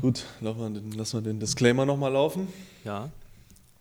Gut, 0.00 0.24
lassen 0.40 0.58
wir 0.58 0.70
den, 0.70 0.92
lassen 0.92 1.16
wir 1.18 1.22
den 1.22 1.40
Disclaimer 1.40 1.86
nochmal 1.86 2.12
laufen. 2.12 2.48
Ja. 2.84 3.10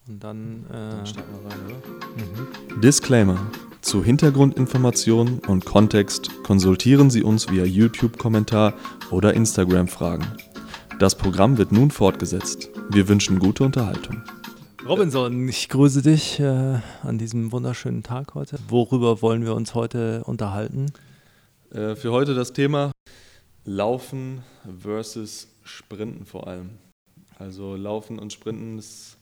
Und 0.07 0.23
dann, 0.23 0.65
äh, 0.69 0.71
dann 0.71 1.05
starten 1.05 1.31
wir 1.31 1.49
rein, 1.49 1.59
oder? 1.65 2.75
Mhm. 2.75 2.81
Disclaimer. 2.81 3.51
Zu 3.81 4.03
Hintergrundinformationen 4.03 5.39
und 5.47 5.65
Kontext 5.65 6.29
konsultieren 6.43 7.09
Sie 7.09 7.23
uns 7.23 7.49
via 7.49 7.65
YouTube-Kommentar 7.65 8.73
oder 9.11 9.33
Instagram-Fragen. 9.33 10.25
Das 10.99 11.15
Programm 11.15 11.57
wird 11.57 11.71
nun 11.71 11.91
fortgesetzt. 11.91 12.69
Wir 12.89 13.07
wünschen 13.07 13.39
gute 13.39 13.63
Unterhaltung. 13.63 14.23
Robinson, 14.87 15.49
ich 15.49 15.69
grüße 15.69 16.03
dich 16.03 16.39
äh, 16.39 16.79
an 17.03 17.17
diesem 17.17 17.51
wunderschönen 17.51 18.03
Tag 18.03 18.35
heute. 18.35 18.59
Worüber 18.69 19.21
wollen 19.23 19.43
wir 19.43 19.55
uns 19.55 19.73
heute 19.73 20.23
unterhalten? 20.23 20.91
Äh, 21.71 21.95
für 21.95 22.11
heute 22.11 22.35
das 22.35 22.53
Thema 22.53 22.91
Laufen 23.65 24.43
versus 24.79 25.47
Sprinten 25.65 26.25
vor 26.25 26.47
allem. 26.47 26.77
Also 27.37 27.75
Laufen 27.75 28.17
und 28.17 28.31
Sprinten 28.31 28.79
ist 28.79 29.17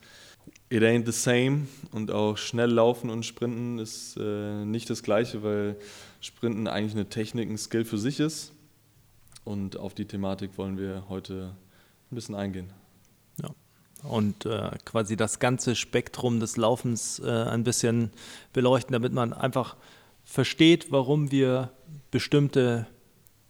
it 0.70 0.84
ain't 0.84 1.06
the 1.06 1.12
same 1.12 1.68
und 1.92 2.12
auch 2.12 2.38
schnell 2.38 2.70
laufen 2.70 3.10
und 3.10 3.26
sprinten 3.26 3.80
ist 3.80 4.18
äh, 4.18 4.66
nicht 4.66 4.90
das 4.90 5.04
gleiche, 5.04 5.44
weil 5.44 5.78
Sprinten 6.22 6.68
eigentlich 6.68 6.94
eine 6.94 7.10
Technik, 7.10 7.50
ein 7.50 7.58
Skill 7.58 7.86
für 7.86 7.98
sich 7.98 8.20
ist. 8.20 8.52
Und 9.46 9.78
auf 9.78 9.94
die 9.94 10.06
Thematik 10.06 10.58
wollen 10.58 10.78
wir 10.78 11.04
heute 11.10 11.56
ein 12.12 12.16
bisschen 12.16 12.36
eingehen. 12.36 12.72
Ja. 13.42 13.50
Und 14.04 14.46
äh, 14.46 14.72
quasi 14.86 15.16
das 15.16 15.40
ganze 15.40 15.76
Spektrum 15.76 16.40
des 16.40 16.58
Laufens 16.58 17.20
äh, 17.20 17.30
ein 17.30 17.64
bisschen 17.64 18.12
beleuchten, 18.54 18.94
damit 18.94 19.14
man 19.14 19.34
einfach 19.34 19.76
versteht, 20.24 20.92
warum 20.92 21.32
wir 21.32 21.72
bestimmte 22.10 22.88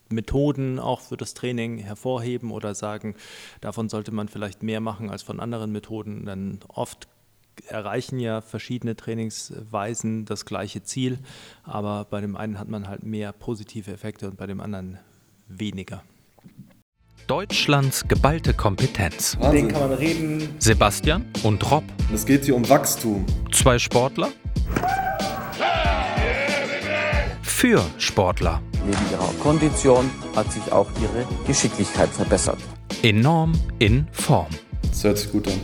Methoden 0.09 0.79
auch 0.79 1.01
für 1.01 1.17
das 1.17 1.33
Training 1.33 1.77
hervorheben 1.77 2.51
oder 2.51 2.75
sagen, 2.75 3.15
davon 3.61 3.89
sollte 3.89 4.11
man 4.11 4.27
vielleicht 4.27 4.63
mehr 4.63 4.79
machen 4.79 5.09
als 5.09 5.23
von 5.23 5.39
anderen 5.39 5.71
Methoden. 5.71 6.25
Denn 6.25 6.59
oft 6.67 7.07
erreichen 7.67 8.19
ja 8.19 8.41
verschiedene 8.41 8.95
Trainingsweisen 8.95 10.25
das 10.25 10.45
gleiche 10.45 10.83
Ziel, 10.83 11.19
aber 11.63 12.05
bei 12.09 12.21
dem 12.21 12.35
einen 12.35 12.59
hat 12.59 12.67
man 12.67 12.87
halt 12.87 13.03
mehr 13.03 13.31
positive 13.31 13.91
Effekte 13.91 14.27
und 14.27 14.37
bei 14.37 14.47
dem 14.47 14.59
anderen 14.59 14.99
weniger. 15.47 16.03
Deutschlands 17.27 18.05
geballte 18.07 18.53
Kompetenz. 18.53 19.37
Den 19.39 19.69
kann 19.69 19.87
man 19.87 19.93
reden. 19.93 20.49
Sebastian 20.59 21.25
und 21.43 21.71
Rob. 21.71 21.83
Es 22.13 22.25
geht 22.25 22.43
hier 22.43 22.55
um 22.55 22.67
Wachstum. 22.67 23.25
Zwei 23.51 23.79
Sportler. 23.79 24.29
Für 27.63 27.81
Sportler. 27.97 28.61
Neben 28.85 29.09
ihrer 29.09 29.33
Kondition 29.41 30.11
hat 30.35 30.51
sich 30.51 30.69
auch 30.73 30.91
ihre 31.01 31.25
Geschicklichkeit 31.47 32.09
verbessert. 32.09 32.57
Enorm 33.03 33.53
in 33.79 34.05
Form. 34.11 34.49
Das 34.81 35.05
hört 35.05 35.17
sich 35.17 35.31
gut 35.31 35.47
an. 35.47 35.61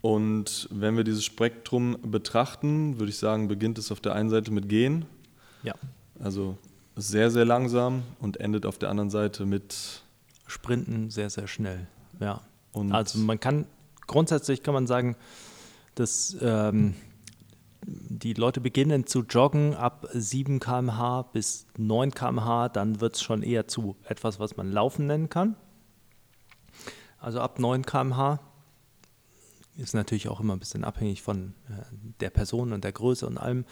Und 0.00 0.70
wenn 0.72 0.96
wir 0.96 1.04
dieses 1.04 1.22
Spektrum 1.26 1.98
betrachten, 2.00 2.98
würde 2.98 3.10
ich 3.10 3.18
sagen, 3.18 3.46
beginnt 3.46 3.76
es 3.76 3.92
auf 3.92 4.00
der 4.00 4.14
einen 4.14 4.30
Seite 4.30 4.52
mit 4.52 4.70
Gehen. 4.70 5.04
Ja. 5.64 5.74
Also 6.18 6.56
sehr, 6.96 7.30
sehr 7.30 7.44
langsam 7.44 8.02
und 8.20 8.40
endet 8.40 8.64
auf 8.64 8.78
der 8.78 8.88
anderen 8.88 9.10
Seite 9.10 9.44
mit 9.44 10.00
Sprinten 10.46 11.10
sehr, 11.10 11.28
sehr 11.28 11.46
schnell. 11.46 11.88
Ja. 12.20 12.40
Und 12.72 12.92
also 12.92 13.18
man 13.18 13.38
kann, 13.38 13.66
grundsätzlich 14.06 14.62
kann 14.62 14.72
man 14.72 14.86
sagen, 14.86 15.14
dass 15.94 16.34
ähm, 16.40 16.94
die 17.82 18.34
Leute 18.34 18.60
beginnen 18.60 19.06
zu 19.06 19.20
joggen 19.20 19.74
ab 19.74 20.06
7 20.12 20.60
km/h 20.60 21.22
bis 21.32 21.66
9 21.76 22.12
km/h, 22.12 22.68
dann 22.68 23.00
wird 23.00 23.14
es 23.14 23.22
schon 23.22 23.42
eher 23.42 23.66
zu 23.68 23.96
etwas, 24.04 24.38
was 24.38 24.56
man 24.56 24.70
Laufen 24.70 25.06
nennen 25.06 25.28
kann. 25.28 25.56
Also 27.18 27.40
ab 27.40 27.58
9 27.58 27.84
km/h 27.84 28.40
ist 29.76 29.94
natürlich 29.94 30.28
auch 30.28 30.40
immer 30.40 30.54
ein 30.54 30.58
bisschen 30.58 30.84
abhängig 30.84 31.22
von 31.22 31.54
äh, 31.68 31.82
der 32.20 32.30
Person 32.30 32.72
und 32.72 32.84
der 32.84 32.92
Größe 32.92 33.26
und 33.26 33.38
allem. 33.38 33.64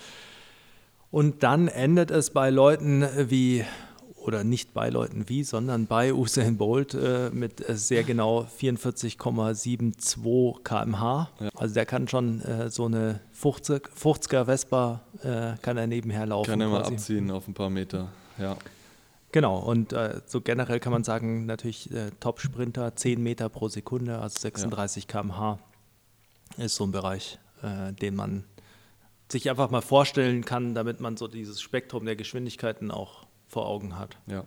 Und 1.10 1.42
dann 1.42 1.68
endet 1.68 2.10
es 2.10 2.30
bei 2.30 2.50
Leuten 2.50 3.06
wie 3.30 3.64
oder 4.28 4.44
nicht 4.44 4.74
bei 4.74 4.90
Leuten 4.90 5.28
wie, 5.28 5.42
sondern 5.42 5.86
bei 5.86 6.12
Usain 6.12 6.58
Bolt 6.58 6.94
äh, 6.94 7.30
mit 7.30 7.68
äh, 7.68 7.76
sehr 7.76 8.04
genau 8.04 8.46
44,72 8.60 10.62
km/h. 10.62 11.30
Ja. 11.40 11.48
Also 11.56 11.74
der 11.74 11.86
kann 11.86 12.06
schon 12.06 12.42
äh, 12.42 12.70
so 12.70 12.84
eine 12.84 13.20
50, 13.32 14.32
er 14.32 14.44
Vespa 14.44 15.00
äh, 15.22 15.54
kann 15.62 15.78
er 15.78 15.86
nebenher 15.86 16.26
laufen. 16.26 16.50
Kann 16.50 16.60
er 16.60 16.68
mal 16.68 16.84
abziehen 16.84 17.30
auf 17.30 17.48
ein 17.48 17.54
paar 17.54 17.70
Meter, 17.70 18.08
ja. 18.38 18.56
Genau, 19.32 19.58
und 19.58 19.92
äh, 19.92 20.20
so 20.26 20.40
generell 20.40 20.80
kann 20.80 20.92
man 20.92 21.04
sagen, 21.04 21.46
natürlich 21.46 21.90
äh, 21.92 22.10
Top-Sprinter 22.20 22.94
10 22.94 23.22
Meter 23.22 23.48
pro 23.48 23.68
Sekunde, 23.68 24.18
also 24.18 24.38
36 24.40 25.04
ja. 25.04 25.10
km/h 25.10 25.58
ist 26.56 26.76
so 26.76 26.84
ein 26.84 26.92
Bereich, 26.92 27.38
den 28.00 28.16
man 28.16 28.44
sich 29.30 29.50
einfach 29.50 29.70
mal 29.70 29.82
vorstellen 29.82 30.44
kann, 30.44 30.74
damit 30.74 31.00
man 31.00 31.16
so 31.16 31.28
dieses 31.28 31.60
Spektrum 31.60 32.06
der 32.06 32.16
Geschwindigkeiten 32.16 32.90
auch 32.90 33.27
vor 33.48 33.66
Augen 33.66 33.98
hat. 33.98 34.16
Ja, 34.26 34.44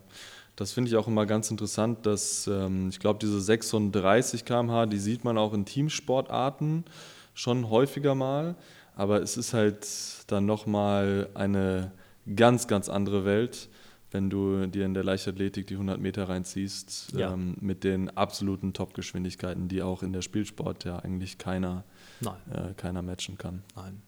das 0.56 0.72
finde 0.74 0.90
ich 0.90 0.96
auch 0.96 1.08
immer 1.08 1.26
ganz 1.26 1.50
interessant, 1.50 2.06
dass 2.06 2.48
ähm, 2.48 2.90
ich 2.90 3.00
glaube, 3.00 3.20
diese 3.20 3.42
36 3.42 4.46
km/h, 4.46 4.86
die 4.86 5.00
sieht 5.00 5.24
man 5.24 5.38
auch 5.38 5.54
in 5.54 5.66
Teamsportarten 5.66 6.86
schon 7.34 7.70
häufiger 7.70 8.16
mal, 8.16 8.56
aber 8.96 9.22
es 9.22 9.38
ist 9.38 9.54
halt 9.54 9.88
dann 10.28 10.46
nochmal 10.46 11.30
eine 11.34 11.92
ganz, 12.36 12.68
ganz 12.68 12.90
andere 12.90 13.26
Welt, 13.26 13.70
wenn 14.12 14.30
du 14.30 14.68
dir 14.68 14.86
in 14.86 14.94
der 14.94 15.04
Leichtathletik 15.04 15.68
die 15.68 15.76
100 15.76 16.00
Meter 16.00 16.28
reinziehst, 16.28 17.14
ja. 17.14 17.34
ähm, 17.34 17.56
mit 17.62 17.84
den 17.84 18.16
absoluten 18.16 18.74
Top-Geschwindigkeiten, 18.74 19.70
die 19.70 19.82
auch 19.82 20.04
in 20.04 20.12
der 20.14 20.22
Spielsport 20.22 20.84
ja 20.84 21.00
eigentlich 21.00 21.38
keiner, 21.38 21.86
äh, 22.22 22.74
keiner 22.76 23.02
matchen 23.02 23.38
kann. 23.38 23.64
Nein. 23.76 24.02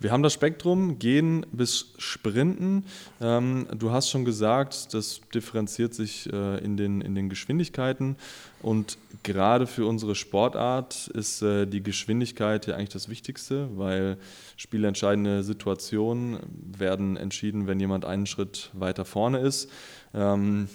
Wir 0.00 0.12
haben 0.12 0.22
das 0.22 0.32
Spektrum, 0.32 0.98
gehen 0.98 1.44
bis 1.52 1.92
Sprinten. 1.98 2.86
Ähm, 3.20 3.66
du 3.76 3.90
hast 3.90 4.08
schon 4.08 4.24
gesagt, 4.24 4.94
das 4.94 5.20
differenziert 5.34 5.92
sich 5.92 6.26
äh, 6.32 6.64
in, 6.64 6.78
den, 6.78 7.02
in 7.02 7.14
den 7.14 7.28
Geschwindigkeiten. 7.28 8.16
Und 8.62 8.96
gerade 9.22 9.66
für 9.66 9.84
unsere 9.84 10.14
Sportart 10.14 11.08
ist 11.08 11.42
äh, 11.42 11.66
die 11.66 11.82
Geschwindigkeit 11.82 12.66
ja 12.66 12.76
eigentlich 12.76 12.88
das 12.88 13.10
Wichtigste, 13.10 13.68
weil 13.76 14.16
spielentscheidende 14.56 15.42
Situationen 15.42 16.38
werden 16.78 17.18
entschieden, 17.18 17.66
wenn 17.66 17.78
jemand 17.78 18.06
einen 18.06 18.24
Schritt 18.24 18.70
weiter 18.72 19.04
vorne 19.04 19.40
ist. 19.40 19.70
Ähm, 20.14 20.70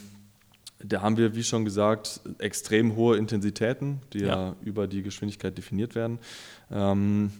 da 0.83 1.01
haben 1.01 1.17
wir, 1.17 1.35
wie 1.35 1.43
schon 1.43 1.65
gesagt, 1.65 2.21
extrem 2.37 2.95
hohe 2.95 3.17
Intensitäten, 3.17 4.01
die 4.13 4.19
ja, 4.19 4.27
ja 4.27 4.55
über 4.61 4.85
die 4.85 5.01
Geschwindigkeit 5.01 5.57
definiert 5.57 5.95
werden. 5.95 6.19
Ähm, 6.71 7.31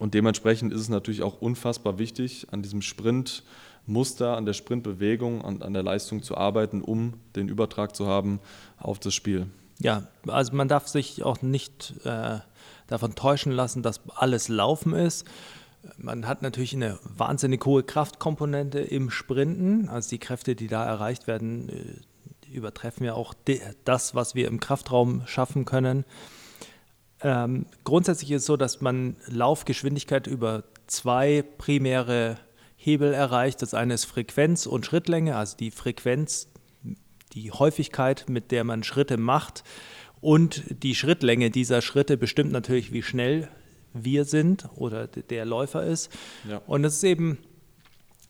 und 0.00 0.14
dementsprechend 0.14 0.72
ist 0.72 0.80
es 0.80 0.88
natürlich 0.88 1.22
auch 1.22 1.42
unfassbar 1.42 1.98
wichtig, 1.98 2.46
an 2.50 2.62
diesem 2.62 2.80
Sprintmuster, 2.80 4.34
an 4.34 4.46
der 4.46 4.54
Sprintbewegung 4.54 5.42
und 5.42 5.62
an 5.62 5.74
der 5.74 5.82
Leistung 5.82 6.22
zu 6.22 6.38
arbeiten, 6.38 6.80
um 6.80 7.20
den 7.36 7.48
Übertrag 7.48 7.94
zu 7.94 8.06
haben 8.06 8.40
auf 8.78 8.98
das 8.98 9.12
Spiel. 9.12 9.46
Ja, 9.78 10.04
also 10.26 10.56
man 10.56 10.68
darf 10.68 10.88
sich 10.88 11.22
auch 11.22 11.42
nicht 11.42 11.94
äh, 12.04 12.38
davon 12.86 13.14
täuschen 13.14 13.52
lassen, 13.52 13.82
dass 13.82 14.00
alles 14.16 14.48
Laufen 14.48 14.94
ist. 14.94 15.26
Man 15.98 16.26
hat 16.26 16.40
natürlich 16.40 16.74
eine 16.74 16.98
wahnsinnig 17.02 17.62
hohe 17.66 17.82
Kraftkomponente 17.82 18.80
im 18.80 19.10
Sprinten. 19.10 19.90
Also 19.90 20.08
die 20.08 20.18
Kräfte, 20.18 20.56
die 20.56 20.66
da 20.66 20.82
erreicht 20.86 21.26
werden, 21.26 21.68
äh, 21.68 22.56
übertreffen 22.56 23.04
ja 23.04 23.12
auch 23.12 23.34
das, 23.84 24.14
was 24.14 24.34
wir 24.34 24.48
im 24.48 24.60
Kraftraum 24.60 25.26
schaffen 25.26 25.66
können. 25.66 26.06
Ähm, 27.22 27.66
grundsätzlich 27.84 28.30
ist 28.30 28.42
es 28.42 28.46
so, 28.46 28.56
dass 28.56 28.80
man 28.80 29.16
Laufgeschwindigkeit 29.26 30.26
über 30.26 30.64
zwei 30.86 31.44
primäre 31.58 32.38
Hebel 32.76 33.12
erreicht. 33.12 33.62
Das 33.62 33.74
eine 33.74 33.94
ist 33.94 34.06
Frequenz 34.06 34.66
und 34.66 34.86
Schrittlänge, 34.86 35.36
also 35.36 35.56
die 35.56 35.70
Frequenz, 35.70 36.48
die 37.34 37.52
Häufigkeit, 37.52 38.24
mit 38.28 38.50
der 38.50 38.64
man 38.64 38.82
Schritte 38.82 39.16
macht. 39.16 39.64
Und 40.20 40.64
die 40.82 40.94
Schrittlänge 40.94 41.50
dieser 41.50 41.82
Schritte 41.82 42.16
bestimmt 42.16 42.52
natürlich, 42.52 42.92
wie 42.92 43.02
schnell 43.02 43.48
wir 43.92 44.24
sind 44.24 44.68
oder 44.76 45.06
der 45.06 45.44
Läufer 45.44 45.84
ist. 45.84 46.10
Ja. 46.48 46.58
Und 46.66 46.82
das 46.82 46.94
ist 46.94 47.04
eben 47.04 47.38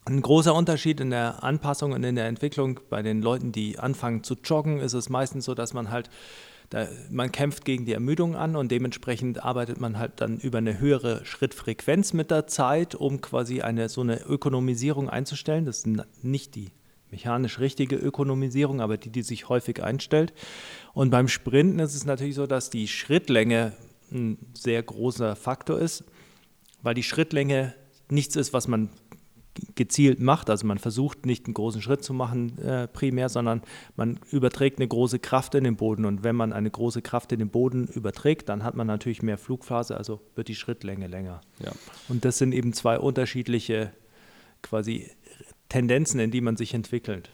ein 0.04 0.22
großer 0.22 0.54
Unterschied 0.54 1.00
in 1.00 1.10
der 1.10 1.44
Anpassung 1.44 1.92
und 1.92 2.02
in 2.04 2.16
der 2.16 2.26
Entwicklung. 2.26 2.80
Bei 2.88 3.02
den 3.02 3.22
Leuten, 3.22 3.52
die 3.52 3.78
anfangen 3.78 4.24
zu 4.24 4.34
joggen, 4.42 4.80
ist 4.80 4.94
es 4.94 5.08
meistens 5.08 5.44
so, 5.44 5.54
dass 5.54 5.74
man 5.74 5.90
halt 5.90 6.10
da, 6.70 6.86
man 7.10 7.32
kämpft 7.32 7.64
gegen 7.64 7.84
die 7.84 7.92
Ermüdung 7.92 8.36
an 8.36 8.54
und 8.54 8.70
dementsprechend 8.70 9.44
arbeitet 9.44 9.80
man 9.80 9.98
halt 9.98 10.12
dann 10.16 10.38
über 10.38 10.58
eine 10.58 10.78
höhere 10.78 11.24
Schrittfrequenz 11.24 12.12
mit 12.12 12.30
der 12.30 12.46
Zeit, 12.46 12.94
um 12.94 13.20
quasi 13.20 13.60
eine 13.60 13.88
so 13.88 14.02
eine 14.02 14.22
Ökonomisierung 14.22 15.10
einzustellen. 15.10 15.64
Das 15.64 15.78
ist 15.78 15.88
nicht 16.22 16.54
die 16.54 16.70
mechanisch 17.10 17.58
richtige 17.58 17.96
Ökonomisierung, 17.96 18.80
aber 18.80 18.96
die, 18.96 19.10
die 19.10 19.22
sich 19.22 19.48
häufig 19.48 19.82
einstellt. 19.82 20.32
Und 20.92 21.10
beim 21.10 21.26
Sprinten 21.26 21.80
ist 21.80 21.96
es 21.96 22.06
natürlich 22.06 22.36
so, 22.36 22.46
dass 22.46 22.70
die 22.70 22.86
Schrittlänge 22.86 23.72
ein 24.12 24.38
sehr 24.54 24.80
großer 24.80 25.34
Faktor 25.34 25.80
ist, 25.80 26.04
weil 26.82 26.94
die 26.94 27.02
Schrittlänge 27.02 27.74
nichts 28.08 28.36
ist, 28.36 28.52
was 28.52 28.68
man 28.68 28.90
gezielt 29.74 30.20
macht. 30.20 30.50
Also 30.50 30.66
man 30.66 30.78
versucht 30.78 31.26
nicht 31.26 31.46
einen 31.46 31.54
großen 31.54 31.82
Schritt 31.82 32.04
zu 32.04 32.14
machen 32.14 32.58
äh, 32.58 32.88
primär, 32.88 33.28
sondern 33.28 33.62
man 33.96 34.18
überträgt 34.30 34.78
eine 34.78 34.88
große 34.88 35.18
Kraft 35.18 35.54
in 35.54 35.64
den 35.64 35.76
Boden. 35.76 36.04
Und 36.04 36.22
wenn 36.24 36.36
man 36.36 36.52
eine 36.52 36.70
große 36.70 37.02
Kraft 37.02 37.32
in 37.32 37.38
den 37.38 37.50
Boden 37.50 37.86
überträgt, 37.86 38.48
dann 38.48 38.64
hat 38.64 38.74
man 38.74 38.86
natürlich 38.86 39.22
mehr 39.22 39.38
Flugphase, 39.38 39.96
also 39.96 40.20
wird 40.34 40.48
die 40.48 40.54
Schrittlänge 40.54 41.06
länger. 41.06 41.40
Ja. 41.64 41.72
Und 42.08 42.24
das 42.24 42.38
sind 42.38 42.52
eben 42.52 42.72
zwei 42.72 42.98
unterschiedliche 42.98 43.92
quasi 44.62 45.10
Tendenzen, 45.68 46.20
in 46.20 46.30
die 46.30 46.40
man 46.40 46.56
sich 46.56 46.74
entwickelt. 46.74 47.30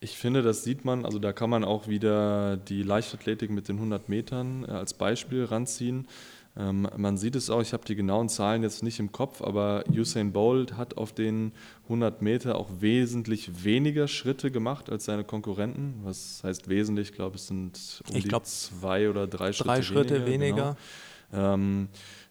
Ich 0.00 0.18
finde, 0.18 0.42
das 0.42 0.62
sieht 0.62 0.84
man, 0.84 1.04
also 1.04 1.18
da 1.18 1.32
kann 1.32 1.48
man 1.48 1.64
auch 1.64 1.88
wieder 1.88 2.56
die 2.56 2.82
Leichtathletik 2.82 3.50
mit 3.50 3.68
den 3.68 3.76
100 3.76 4.08
Metern 4.08 4.64
äh, 4.64 4.72
als 4.72 4.94
Beispiel 4.94 5.44
ranziehen. 5.44 6.06
Ähm, 6.58 6.88
man 6.96 7.18
sieht 7.18 7.36
es 7.36 7.50
auch, 7.50 7.60
ich 7.60 7.72
habe 7.72 7.84
die 7.84 7.96
genauen 7.96 8.28
Zahlen 8.28 8.62
jetzt 8.62 8.82
nicht 8.82 8.98
im 8.98 9.12
Kopf, 9.12 9.42
aber 9.42 9.84
Usain 9.90 10.32
Bolt 10.32 10.76
hat 10.76 10.96
auf 10.96 11.12
den 11.12 11.52
100 11.84 12.22
Meter 12.22 12.56
auch 12.56 12.68
wesentlich 12.80 13.64
weniger 13.64 14.08
Schritte 14.08 14.50
gemacht 14.50 14.88
als 14.88 15.04
seine 15.04 15.24
Konkurrenten. 15.24 16.00
Was 16.02 16.42
heißt 16.42 16.68
wesentlich? 16.68 17.10
Ich 17.10 17.14
glaube, 17.14 17.36
es 17.36 17.48
sind 17.48 18.02
um 18.10 18.20
glaub, 18.20 18.46
zwei 18.46 19.10
oder 19.10 19.26
drei 19.26 19.52
Schritte 19.52 19.68
drei 19.68 19.82
Schritte 19.82 20.26
weniger. 20.26 20.76
Genau. 21.30 21.54
Ähm, 21.54 21.88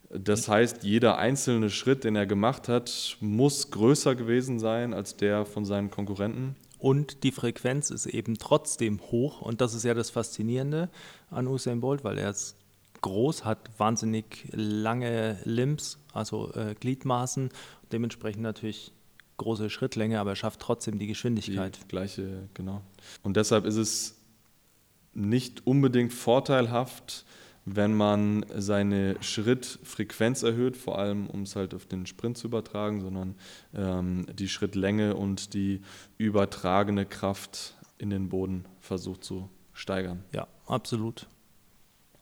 das 0.09 0.47
heißt, 0.47 0.83
jeder 0.83 1.17
einzelne 1.17 1.69
Schritt, 1.69 2.03
den 2.03 2.15
er 2.15 2.25
gemacht 2.25 2.67
hat, 2.67 3.17
muss 3.19 3.69
größer 3.71 4.15
gewesen 4.15 4.59
sein 4.59 4.93
als 4.93 5.17
der 5.17 5.45
von 5.45 5.65
seinen 5.65 5.91
Konkurrenten. 5.91 6.55
Und 6.77 7.23
die 7.23 7.31
Frequenz 7.31 7.89
ist 7.89 8.05
eben 8.05 8.37
trotzdem 8.37 9.01
hoch. 9.11 9.41
Und 9.41 9.61
das 9.61 9.73
ist 9.73 9.83
ja 9.83 9.93
das 9.93 10.09
Faszinierende 10.09 10.89
an 11.29 11.47
Usain 11.47 11.81
Bolt, 11.81 12.03
weil 12.03 12.17
er 12.17 12.29
ist 12.29 12.55
groß, 13.05 13.45
hat 13.45 13.69
wahnsinnig 13.77 14.47
lange 14.51 15.37
Limbs, 15.43 15.99
also 16.11 16.51
äh, 16.53 16.73
Gliedmaßen, 16.73 17.49
dementsprechend 17.91 18.41
natürlich 18.41 18.91
große 19.37 19.69
Schrittlänge, 19.69 20.19
aber 20.19 20.31
er 20.31 20.35
schafft 20.35 20.59
trotzdem 20.59 20.97
die 20.97 21.05
Geschwindigkeit. 21.05 21.79
Die 21.83 21.87
gleiche, 21.87 22.49
genau. 22.55 22.81
Und 23.21 23.37
deshalb 23.37 23.65
ist 23.65 23.75
es 23.75 24.19
nicht 25.13 25.67
unbedingt 25.67 26.13
vorteilhaft, 26.13 27.25
wenn 27.63 27.93
man 27.93 28.43
seine 28.55 29.17
Schrittfrequenz 29.21 30.41
erhöht, 30.41 30.75
vor 30.75 30.97
allem 30.97 31.27
um 31.27 31.43
es 31.43 31.55
halt 31.55 31.75
auf 31.75 31.85
den 31.85 32.07
Sprint 32.07 32.39
zu 32.39 32.47
übertragen, 32.47 33.01
sondern 33.01 33.35
ähm, 33.75 34.25
die 34.33 34.49
Schrittlänge 34.49 35.15
und 35.15 35.53
die 35.53 35.81
übertragene 36.17 37.05
Kraft 37.05 37.75
in 37.99 38.09
den 38.09 38.29
Boden 38.29 38.65
versucht 38.79 39.23
zu 39.23 39.49
steigern. 39.73 40.23
Ja, 40.31 40.47
absolut. 40.65 41.27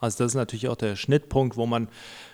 Also 0.03 0.25
das 0.25 0.33
ist 0.33 0.35
natürlich 0.35 0.67
auch 0.67 0.75
der 0.75 0.97
Schnittpunkt, 0.97 1.55
wo 1.55 1.65
man 1.65 1.87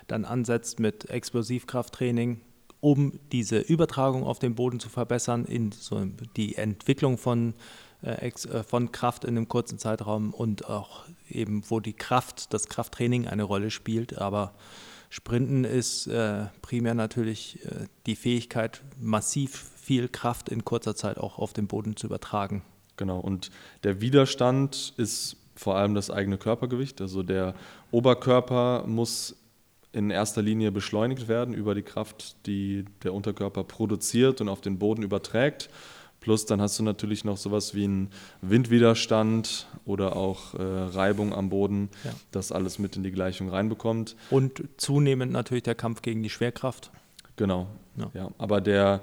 dann 0.08 0.26
ansetzt 0.26 0.80
mit 0.80 1.08
Explosivkrafttraining, 1.08 2.42
um 2.80 3.20
diese 3.32 3.60
Übertragung 3.60 4.24
auf 4.24 4.40
den 4.40 4.56
Boden 4.56 4.80
zu 4.80 4.90
verbessern, 4.90 5.46
in 5.46 5.72
so 5.72 6.04
die 6.36 6.56
Entwicklung 6.56 7.20
von, 7.20 7.54
äh, 8.02 8.28
äh, 8.28 8.64
von 8.64 8.92
Kraft 8.92 9.24
in 9.24 9.38
einem 9.38 9.48
kurzen 9.48 9.78
Zeitraum 9.78 10.34
und 10.34 10.68
auch 10.68 11.06
eben, 11.30 11.62
wo 11.70 11.80
die 11.80 11.94
Kraft, 11.94 12.56
das 12.56 12.70
Krafttraining 12.70 13.28
eine 13.28 13.44
Rolle 13.44 13.70
spielt. 13.70 14.18
Aber 14.18 14.56
Sprinten 15.12 15.64
ist 15.64 16.08
äh, 16.08 16.48
primär 16.64 16.96
natürlich 16.96 17.64
äh, 17.66 17.86
die 18.08 18.16
Fähigkeit, 18.16 18.82
massiv 19.00 19.74
viel 19.76 20.08
Kraft 20.08 20.50
in 20.50 20.66
kurzer 20.66 20.96
Zeit 20.96 21.20
auch 21.20 21.38
auf 21.38 21.54
den 21.54 21.68
Boden 21.68 21.96
zu 21.96 22.08
übertragen. 22.08 22.64
Genau, 22.98 23.20
und 23.20 23.52
der 23.84 24.02
Widerstand 24.02 24.94
ist 24.98 25.38
vor 25.60 25.76
allem 25.76 25.94
das 25.94 26.10
eigene 26.10 26.38
Körpergewicht. 26.38 27.02
Also 27.02 27.22
der 27.22 27.54
Oberkörper 27.92 28.86
muss 28.88 29.36
in 29.92 30.10
erster 30.10 30.42
Linie 30.42 30.72
beschleunigt 30.72 31.28
werden 31.28 31.54
über 31.54 31.76
die 31.76 31.82
Kraft, 31.82 32.38
die 32.46 32.86
der 33.04 33.14
Unterkörper 33.14 33.66
produziert 33.66 34.40
und 34.40 34.48
auf 34.48 34.62
den 34.62 34.80
Boden 34.80 35.04
überträgt. 35.04 35.70
Plus 36.22 36.46
dann 36.46 36.62
hast 36.62 36.80
du 36.80 36.84
natürlich 36.84 37.26
noch 37.26 37.36
sowas 37.36 37.76
wie 37.76 37.84
einen 37.84 38.10
Windwiderstand 38.42 39.68
oder 39.84 40.16
auch 40.16 40.54
äh, 40.54 40.62
Reibung 40.62 41.34
am 41.34 41.50
Boden, 41.50 41.90
ja. 42.06 42.12
das 42.32 42.54
alles 42.54 42.80
mit 42.80 42.96
in 42.96 43.04
die 43.04 43.12
Gleichung 43.12 43.50
reinbekommt. 43.50 44.16
Und 44.30 44.64
zunehmend 44.78 45.34
natürlich 45.34 45.64
der 45.64 45.76
Kampf 45.76 46.02
gegen 46.02 46.24
die 46.24 46.30
Schwerkraft. 46.30 46.92
Genau. 47.36 47.68
Ja. 47.98 48.12
ja. 48.14 48.32
Aber 48.38 48.62
der, 48.62 49.02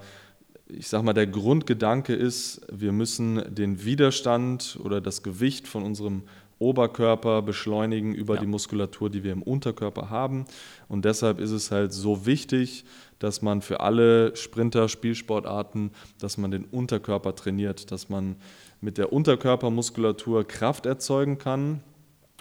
ich 0.68 0.88
sag 0.88 1.02
mal, 1.02 1.12
der 1.12 1.26
Grundgedanke 1.26 2.14
ist, 2.14 2.62
wir 2.72 2.92
müssen 2.92 3.54
den 3.54 3.84
Widerstand 3.84 4.78
oder 4.82 5.00
das 5.00 5.22
Gewicht 5.22 5.68
von 5.68 5.82
unserem 5.82 6.22
Oberkörper 6.58 7.42
beschleunigen 7.42 8.14
über 8.14 8.34
ja. 8.36 8.40
die 8.40 8.46
Muskulatur, 8.46 9.10
die 9.10 9.22
wir 9.22 9.32
im 9.32 9.42
Unterkörper 9.42 10.08
haben. 10.08 10.46
Und 10.88 11.04
deshalb 11.04 11.38
ist 11.38 11.50
es 11.50 11.70
halt 11.70 11.92
so 11.92 12.24
wichtig, 12.24 12.84
dass 13.18 13.42
man 13.42 13.60
für 13.60 13.80
alle 13.80 14.34
Sprinter, 14.36 14.88
Spielsportarten, 14.88 15.90
dass 16.18 16.38
man 16.38 16.50
den 16.50 16.64
Unterkörper 16.64 17.34
trainiert, 17.34 17.90
dass 17.90 18.08
man 18.08 18.36
mit 18.80 18.98
der 18.98 19.12
Unterkörpermuskulatur 19.12 20.46
Kraft 20.46 20.86
erzeugen 20.86 21.38
kann. 21.38 21.82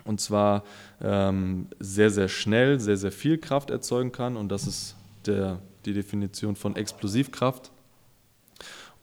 Und 0.06 0.22
zwar 0.22 0.64
ähm, 1.02 1.68
sehr, 1.80 2.10
sehr 2.10 2.30
schnell, 2.30 2.80
sehr, 2.80 2.98
sehr 2.98 3.12
viel 3.12 3.38
Kraft 3.38 3.70
erzeugen 3.70 4.12
kann. 4.12 4.38
Und 4.38 4.50
das 4.50 4.68
ist 4.68 4.96
der, 5.26 5.60
die 5.86 5.94
Definition 5.94 6.56
von 6.56 6.76
Explosivkraft, 6.76 7.72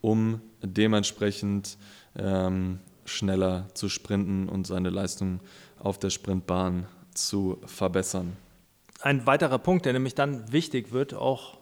um 0.01 0.41
dementsprechend 0.61 1.77
ähm, 2.15 2.79
schneller 3.05 3.67
zu 3.73 3.89
sprinten 3.89 4.49
und 4.49 4.67
seine 4.67 4.89
Leistung 4.89 5.39
auf 5.79 5.99
der 5.99 6.09
Sprintbahn 6.09 6.87
zu 7.13 7.59
verbessern. 7.65 8.37
Ein 9.01 9.25
weiterer 9.25 9.59
Punkt, 9.59 9.85
der 9.85 9.93
nämlich 9.93 10.15
dann 10.15 10.51
wichtig 10.51 10.91
wird, 10.91 11.13
auch 11.13 11.57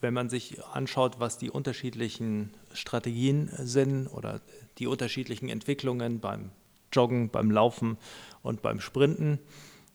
wenn 0.00 0.12
man 0.12 0.28
sich 0.28 0.62
anschaut, 0.64 1.18
was 1.18 1.38
die 1.38 1.50
unterschiedlichen 1.50 2.50
Strategien 2.72 3.48
sind 3.56 4.08
oder 4.08 4.40
die 4.78 4.86
unterschiedlichen 4.86 5.48
Entwicklungen 5.48 6.20
beim 6.20 6.50
Joggen, 6.92 7.30
beim 7.30 7.50
Laufen 7.50 7.96
und 8.42 8.60
beim 8.60 8.80
Sprinten, 8.80 9.38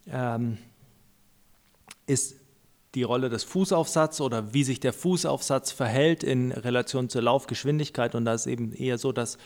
ähm, 0.08 0.58
ist 2.08 2.38
die 2.96 3.04
Rolle 3.04 3.30
des 3.30 3.44
Fußaufsatzes 3.44 4.22
oder 4.22 4.54
wie 4.54 4.64
sich 4.64 4.80
der 4.80 4.94
Fußaufsatz 4.94 5.72
verhält 5.72 6.24
in 6.24 6.52
Relation 6.52 7.10
zur 7.10 7.22
Laufgeschwindigkeit. 7.22 8.16
Und 8.16 8.26
da 8.26 8.34
ist 8.34 8.48
eben 8.48 8.74
eher 8.74 8.98
so, 8.98 9.12
dass 9.12 9.38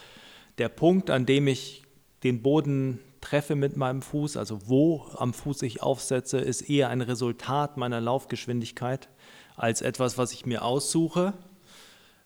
der 0.57 0.69
Punkt, 0.69 1.09
an 1.09 1.25
dem 1.25 1.47
ich 1.47 1.83
den 2.23 2.41
Boden 2.41 2.99
treffe 3.21 3.55
mit 3.55 3.77
meinem 3.77 4.01
Fuß, 4.01 4.37
also 4.37 4.67
wo 4.67 5.05
am 5.15 5.33
Fuß 5.33 5.61
ich 5.61 5.81
aufsetze, 5.81 6.39
ist 6.39 6.69
eher 6.69 6.89
ein 6.89 7.01
Resultat 7.01 7.77
meiner 7.77 8.01
Laufgeschwindigkeit 8.01 9.09
als 9.55 9.81
etwas, 9.81 10.17
was 10.17 10.33
ich 10.33 10.45
mir 10.45 10.63
aussuche. 10.63 11.33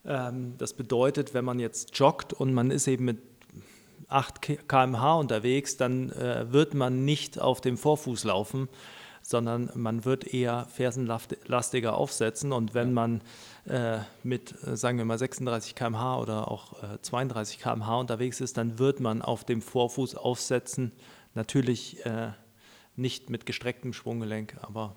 Ähm, 0.05 0.55
das 0.57 0.73
bedeutet, 0.73 1.33
wenn 1.33 1.45
man 1.45 1.59
jetzt 1.59 1.97
joggt 1.97 2.33
und 2.33 2.53
man 2.53 2.71
ist 2.71 2.87
eben 2.87 3.05
mit 3.05 3.19
8 4.07 4.67
km/h 4.67 5.19
unterwegs, 5.19 5.77
dann 5.77 6.11
äh, 6.11 6.51
wird 6.51 6.73
man 6.73 7.05
nicht 7.05 7.39
auf 7.39 7.61
dem 7.61 7.77
Vorfuß 7.77 8.23
laufen, 8.23 8.69
sondern 9.27 9.69
man 9.75 10.05
wird 10.05 10.33
eher 10.33 10.67
fersenlastiger 10.69 11.97
aufsetzen. 11.97 12.53
Und 12.53 12.73
wenn 12.73 12.93
man 12.93 13.19
äh, 13.65 13.97
mit, 14.23 14.55
äh, 14.65 14.77
sagen 14.77 14.97
wir 14.97 15.03
mal, 15.03 15.17
36 15.17 15.75
km/h 15.75 16.21
oder 16.21 16.49
auch 16.49 16.81
äh, 16.81 17.01
32 17.01 17.59
km/h 17.59 17.99
unterwegs 17.99 18.39
ist, 18.39 18.55
dann 18.55 18.79
wird 18.79 19.01
man 19.01 19.21
auf 19.21 19.43
dem 19.43 19.61
Vorfuß 19.61 20.15
aufsetzen. 20.15 20.93
Natürlich 21.33 22.05
äh, 22.05 22.31
nicht 22.95 23.29
mit 23.29 23.45
gestrecktem 23.45 23.91
Schwunggelenk, 23.91 24.55
aber 24.61 24.95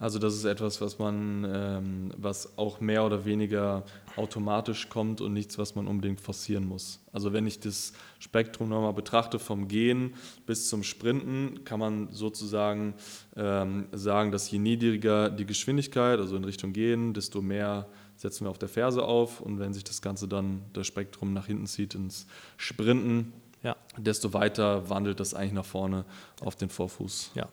also 0.00 0.18
das 0.18 0.34
ist 0.34 0.46
etwas, 0.46 0.80
was 0.80 0.98
man, 0.98 1.46
ähm, 1.46 2.12
was 2.16 2.56
auch 2.56 2.80
mehr 2.80 3.04
oder 3.04 3.26
weniger 3.26 3.84
automatisch 4.16 4.88
kommt 4.88 5.20
und 5.20 5.34
nichts, 5.34 5.58
was 5.58 5.74
man 5.74 5.86
unbedingt 5.86 6.22
forcieren 6.22 6.66
muss. 6.66 7.00
Also 7.12 7.34
wenn 7.34 7.46
ich 7.46 7.60
das 7.60 7.92
Spektrum 8.18 8.70
nochmal 8.70 8.94
betrachte, 8.94 9.38
vom 9.38 9.68
Gehen 9.68 10.14
bis 10.46 10.70
zum 10.70 10.84
Sprinten, 10.84 11.64
kann 11.64 11.80
man 11.80 12.08
sozusagen 12.12 12.94
ähm, 13.36 13.88
sagen, 13.92 14.32
dass 14.32 14.50
je 14.50 14.58
niedriger 14.58 15.28
die 15.28 15.44
Geschwindigkeit, 15.44 16.18
also 16.18 16.34
in 16.34 16.44
Richtung 16.44 16.72
Gehen, 16.72 17.12
desto 17.12 17.42
mehr 17.42 17.86
setzen 18.16 18.46
wir 18.46 18.50
auf 18.50 18.58
der 18.58 18.70
Ferse 18.70 19.02
auf 19.02 19.42
und 19.42 19.58
wenn 19.58 19.74
sich 19.74 19.84
das 19.84 20.00
Ganze 20.00 20.26
dann, 20.26 20.62
das 20.72 20.86
Spektrum 20.86 21.34
nach 21.34 21.46
hinten 21.46 21.66
zieht 21.66 21.94
ins 21.94 22.26
Sprinten, 22.56 23.34
ja. 23.62 23.76
desto 23.98 24.32
weiter 24.32 24.88
wandelt 24.88 25.20
das 25.20 25.34
eigentlich 25.34 25.52
nach 25.52 25.66
vorne 25.66 26.06
auf 26.40 26.56
den 26.56 26.70
Vorfuß. 26.70 27.32
Ja, 27.34 27.50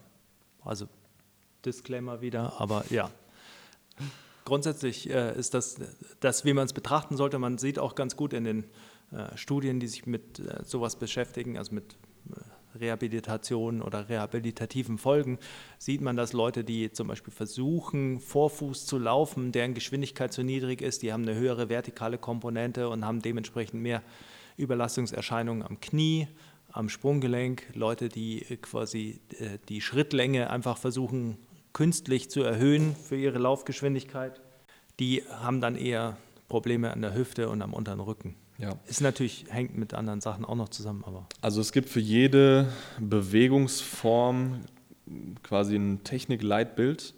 also 0.64 0.88
Disclaimer 1.66 2.22
wieder, 2.22 2.60
aber 2.60 2.86
ja. 2.90 3.12
Grundsätzlich 4.46 5.10
äh, 5.10 5.38
ist 5.38 5.54
das, 5.54 5.76
das, 6.20 6.46
wie 6.46 6.54
man 6.54 6.66
es 6.66 6.74
betrachten 6.74 7.18
sollte. 7.18 7.38
Man 7.38 7.58
sieht 7.58 7.80
auch 7.80 7.96
ganz 7.96 8.16
gut 8.16 8.32
in 8.32 8.46
den 8.46 8.64
äh, 9.12 9.36
Studien, 9.36 9.80
die 9.80 9.88
sich 9.88 10.06
mit 10.06 10.40
äh, 10.40 10.64
sowas 10.64 10.96
beschäftigen, 10.96 11.58
also 11.58 11.76
mit 11.76 11.98
äh, 12.30 12.78
Rehabilitation 12.78 13.82
oder 13.82 14.08
rehabilitativen 14.10 14.98
Folgen, 14.98 15.40
sieht 15.78 16.02
man, 16.02 16.16
dass 16.16 16.34
Leute, 16.34 16.64
die 16.64 16.92
zum 16.92 17.08
Beispiel 17.08 17.34
versuchen, 17.34 18.20
Vorfuß 18.20 18.86
zu 18.86 18.98
laufen, 18.98 19.52
deren 19.52 19.74
Geschwindigkeit 19.74 20.32
zu 20.32 20.44
niedrig 20.44 20.82
ist, 20.82 21.02
die 21.02 21.12
haben 21.12 21.24
eine 21.24 21.36
höhere 21.36 21.70
vertikale 21.70 22.18
Komponente 22.18 22.90
und 22.90 23.06
haben 23.06 23.22
dementsprechend 23.22 23.82
mehr 23.82 24.04
Überlastungserscheinungen 24.58 25.64
am 25.64 25.80
Knie, 25.80 26.28
am 26.72 26.90
Sprunggelenk. 26.90 27.64
Leute, 27.74 28.10
die 28.10 28.42
quasi 28.62 29.20
äh, 29.40 29.58
die 29.70 29.82
Schrittlänge 29.82 30.50
einfach 30.50 30.78
versuchen 30.78 31.38
künstlich 31.78 32.32
zu 32.32 32.42
erhöhen 32.42 32.96
für 32.96 33.16
ihre 33.16 33.38
Laufgeschwindigkeit. 33.38 34.42
Die 35.00 35.22
haben 35.30 35.62
dann 35.62 35.76
eher 35.76 36.18
Probleme 36.48 36.92
an 36.92 37.04
der 37.04 37.14
Hüfte 37.14 37.50
und 37.50 37.62
am 37.62 37.76
unteren 37.76 38.00
Rücken. 38.00 38.34
Ja. 38.58 38.80
Ist 38.88 39.02
natürlich, 39.02 39.46
hängt 39.50 39.78
mit 39.78 39.94
anderen 39.94 40.20
Sachen 40.20 40.44
auch 40.44 40.56
noch 40.56 40.70
zusammen, 40.70 41.04
aber. 41.06 41.28
Also 41.40 41.62
es 41.62 41.72
gibt 41.72 41.90
für 41.90 42.00
jede 42.00 42.68
Bewegungsform 43.00 44.62
quasi 45.44 45.76
ein 45.76 46.04
Technikleitbild, 46.04 47.14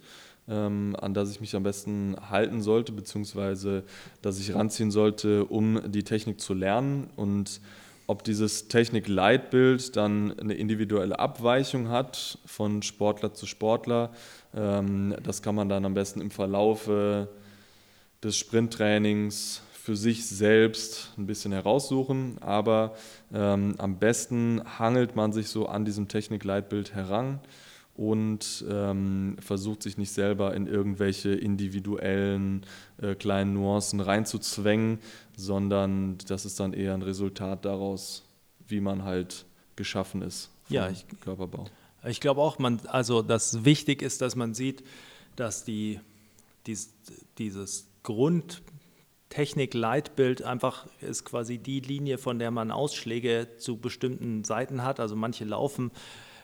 ähm, 0.46 0.94
an 1.00 1.14
das 1.14 1.30
ich 1.30 1.40
mich 1.40 1.56
am 1.56 1.62
besten 1.62 2.16
halten 2.28 2.60
sollte, 2.60 2.92
beziehungsweise 2.92 3.84
das 4.20 4.38
ich 4.38 4.54
ranziehen 4.54 4.90
sollte, 4.90 5.46
um 5.46 5.90
die 5.90 6.04
Technik 6.04 6.38
zu 6.38 6.52
lernen. 6.52 7.08
Und 7.16 7.62
ob 8.10 8.24
dieses 8.24 8.66
Technikleitbild 8.66 9.94
dann 9.94 10.36
eine 10.36 10.54
individuelle 10.54 11.20
Abweichung 11.20 11.90
hat 11.90 12.38
von 12.44 12.82
Sportler 12.82 13.34
zu 13.34 13.46
Sportler, 13.46 14.10
ähm, 14.52 15.14
das 15.22 15.42
kann 15.42 15.54
man 15.54 15.68
dann 15.68 15.84
am 15.84 15.94
besten 15.94 16.20
im 16.20 16.32
Verlaufe 16.32 17.28
des 18.20 18.36
Sprinttrainings 18.36 19.62
für 19.72 19.94
sich 19.94 20.26
selbst 20.26 21.12
ein 21.18 21.26
bisschen 21.26 21.52
heraussuchen, 21.52 22.38
aber 22.40 22.96
ähm, 23.32 23.76
am 23.78 24.00
besten 24.00 24.60
hangelt 24.80 25.14
man 25.14 25.32
sich 25.32 25.46
so 25.46 25.66
an 25.66 25.84
diesem 25.84 26.08
Technikleitbild 26.08 26.92
heran 26.92 27.38
und 28.00 28.64
ähm, 28.70 29.36
versucht 29.40 29.82
sich 29.82 29.98
nicht 29.98 30.10
selber 30.10 30.54
in 30.54 30.66
irgendwelche 30.66 31.30
individuellen 31.30 32.64
äh, 33.00 33.14
kleinen 33.14 33.52
Nuancen 33.52 34.00
reinzuzwängen, 34.00 35.00
sondern 35.40 36.18
das 36.28 36.44
ist 36.44 36.60
dann 36.60 36.72
eher 36.72 36.94
ein 36.94 37.02
Resultat 37.02 37.64
daraus, 37.64 38.22
wie 38.68 38.80
man 38.80 39.02
halt 39.04 39.44
geschaffen 39.76 40.22
ist 40.22 40.50
vom 40.64 40.76
ja, 40.76 40.90
ich, 40.90 41.06
Körperbau. 41.20 41.66
Ich 42.04 42.20
glaube 42.20 42.40
auch, 42.40 42.58
man, 42.58 42.80
also 42.86 43.22
das 43.22 43.64
wichtig 43.64 44.02
ist, 44.02 44.20
dass 44.20 44.34
man 44.36 44.54
sieht, 44.54 44.84
dass 45.36 45.64
die, 45.64 46.00
dies, 46.66 46.92
dieses 47.38 47.86
Grundtechnik-Leitbild 48.02 50.42
einfach 50.42 50.86
ist 51.00 51.24
quasi 51.24 51.58
die 51.58 51.80
Linie, 51.80 52.18
von 52.18 52.38
der 52.38 52.50
man 52.50 52.70
Ausschläge 52.70 53.48
zu 53.58 53.76
bestimmten 53.76 54.44
Seiten 54.44 54.84
hat. 54.84 55.00
Also 55.00 55.16
manche 55.16 55.44
laufen 55.44 55.90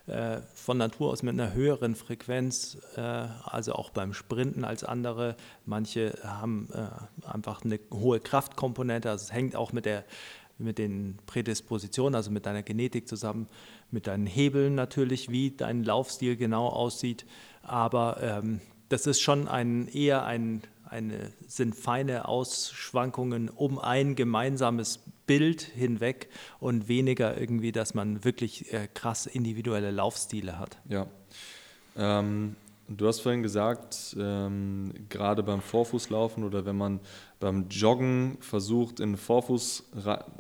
äh, 0.07 0.41
von 0.55 0.79
Natur 0.79 1.11
aus 1.11 1.23
mit 1.23 1.35
einer 1.35 1.53
höheren 1.53 1.95
Frequenz, 1.95 2.79
äh, 2.97 3.01
also 3.01 3.73
auch 3.73 3.91
beim 3.91 4.13
Sprinten 4.13 4.65
als 4.65 4.85
andere. 4.85 5.37
Manche 5.65 6.19
haben 6.23 6.69
äh, 6.73 7.29
einfach 7.29 7.65
eine 7.65 7.81
hohe 7.93 8.21
Kraftkomponente, 8.21 9.11
also 9.11 9.25
es 9.25 9.33
hängt 9.33 9.57
auch 9.57 9.73
mit 9.73 9.85
der 9.85 10.05
mit 10.59 10.79
den 10.79 11.19
Prädispositionen, 11.27 12.15
also 12.15 12.31
mit 12.31 12.47
deiner 12.47 12.63
Genetik 12.63 13.09
zusammen, 13.09 13.47
mit 13.91 14.07
deinen 14.07 14.27
Hebeln 14.27 14.75
natürlich, 14.75 15.31
wie 15.31 15.51
dein 15.51 15.85
Laufstil 15.85 16.37
genau 16.37 16.69
aussieht. 16.69 17.27
Aber 17.63 18.19
ähm, 18.23 18.61
das 18.89 19.07
ist 19.07 19.21
schon 19.21 19.49
ein, 19.49 19.89
eher 19.89 20.25
ein, 20.25 20.63
eine, 20.89 21.33
sind 21.47 21.75
feine 21.75 22.27
Ausschwankungen 22.29 23.49
um 23.49 23.79
ein 23.79 24.15
gemeinsames 24.15 25.01
Bild 25.27 25.63
hinweg 25.63 26.29
und 26.61 26.89
weniger 26.89 27.39
irgendwie, 27.39 27.73
dass 27.73 27.95
man 27.95 28.25
wirklich 28.25 28.73
äh, 28.73 28.89
krass 28.93 29.27
individuelle 29.27 29.91
Laufstile 29.91 30.59
hat. 30.59 30.79
Ja. 30.89 31.07
Ähm, 31.97 32.57
Du 32.89 33.09
hast 33.09 33.21
vorhin 33.21 33.43
gesagt, 33.43 34.17
ähm, 34.19 34.93
gerade 35.09 35.43
beim 35.43 35.61
Vorfußlaufen 35.61 36.45
oder 36.45 36.65
wenn 36.67 36.77
man 36.77 37.01
beim 37.41 37.67
Joggen 37.69 38.39
versucht, 38.39 39.01
in 39.01 39.17
Vorfuß, 39.17 39.91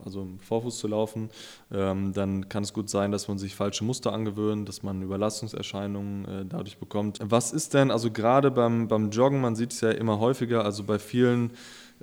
also 0.05 0.23
im 0.23 0.39
Vorfuß 0.39 0.79
zu 0.79 0.87
laufen, 0.87 1.31
ähm, 1.73 2.13
dann 2.13 2.49
kann 2.49 2.63
es 2.63 2.73
gut 2.73 2.89
sein, 2.89 3.11
dass 3.11 3.27
man 3.27 3.39
sich 3.39 3.57
falsche 3.57 3.83
Muster 3.83 4.13
angewöhnt, 4.13 4.69
dass 4.69 4.85
man 4.85 5.03
Überlastungserscheinungen 5.03 6.25
äh, 6.25 6.45
dadurch 6.47 6.79
bekommt. 6.79 7.19
Was 7.21 7.53
ist 7.53 7.75
denn, 7.75 7.91
also 7.91 8.13
gerade 8.13 8.53
beim, 8.53 8.87
beim 8.87 9.11
Joggen, 9.11 9.41
man 9.41 9.57
sieht 9.57 9.73
es 9.73 9.81
ja 9.81 9.91
immer 9.91 10.21
häufiger, 10.21 10.65
also 10.65 10.85
bei 10.85 11.01
vielen 11.01 11.51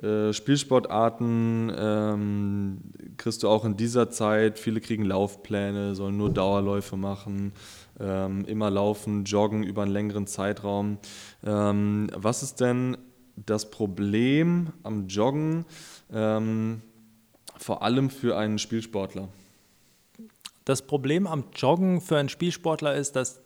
äh, 0.02 0.32
Spielsportarten 0.32 1.72
ähm, 1.76 2.78
kriegst 3.16 3.42
du 3.42 3.48
auch 3.48 3.64
in 3.64 3.76
dieser 3.76 4.10
Zeit, 4.10 4.58
viele 4.58 4.80
kriegen 4.80 5.04
Laufpläne, 5.04 5.94
sollen 5.94 6.16
nur 6.16 6.30
Dauerläufe 6.30 6.96
machen 6.96 7.52
ähm, 8.00 8.44
immer 8.46 8.70
laufen, 8.70 9.24
joggen 9.24 9.62
über 9.62 9.82
einen 9.82 9.92
längeren 9.92 10.26
Zeitraum. 10.26 10.98
Ähm, 11.44 12.10
was 12.14 12.42
ist 12.42 12.60
denn 12.60 12.96
das 13.36 13.70
Problem 13.70 14.72
am 14.82 15.06
Joggen, 15.08 15.64
ähm, 16.12 16.82
vor 17.56 17.82
allem 17.82 18.10
für 18.10 18.36
einen 18.36 18.58
Spielsportler? 18.58 19.28
Das 20.64 20.82
Problem 20.82 21.26
am 21.26 21.44
Joggen 21.54 22.00
für 22.00 22.16
einen 22.16 22.28
Spielsportler 22.28 22.94
ist, 22.94 23.16
dass 23.16 23.42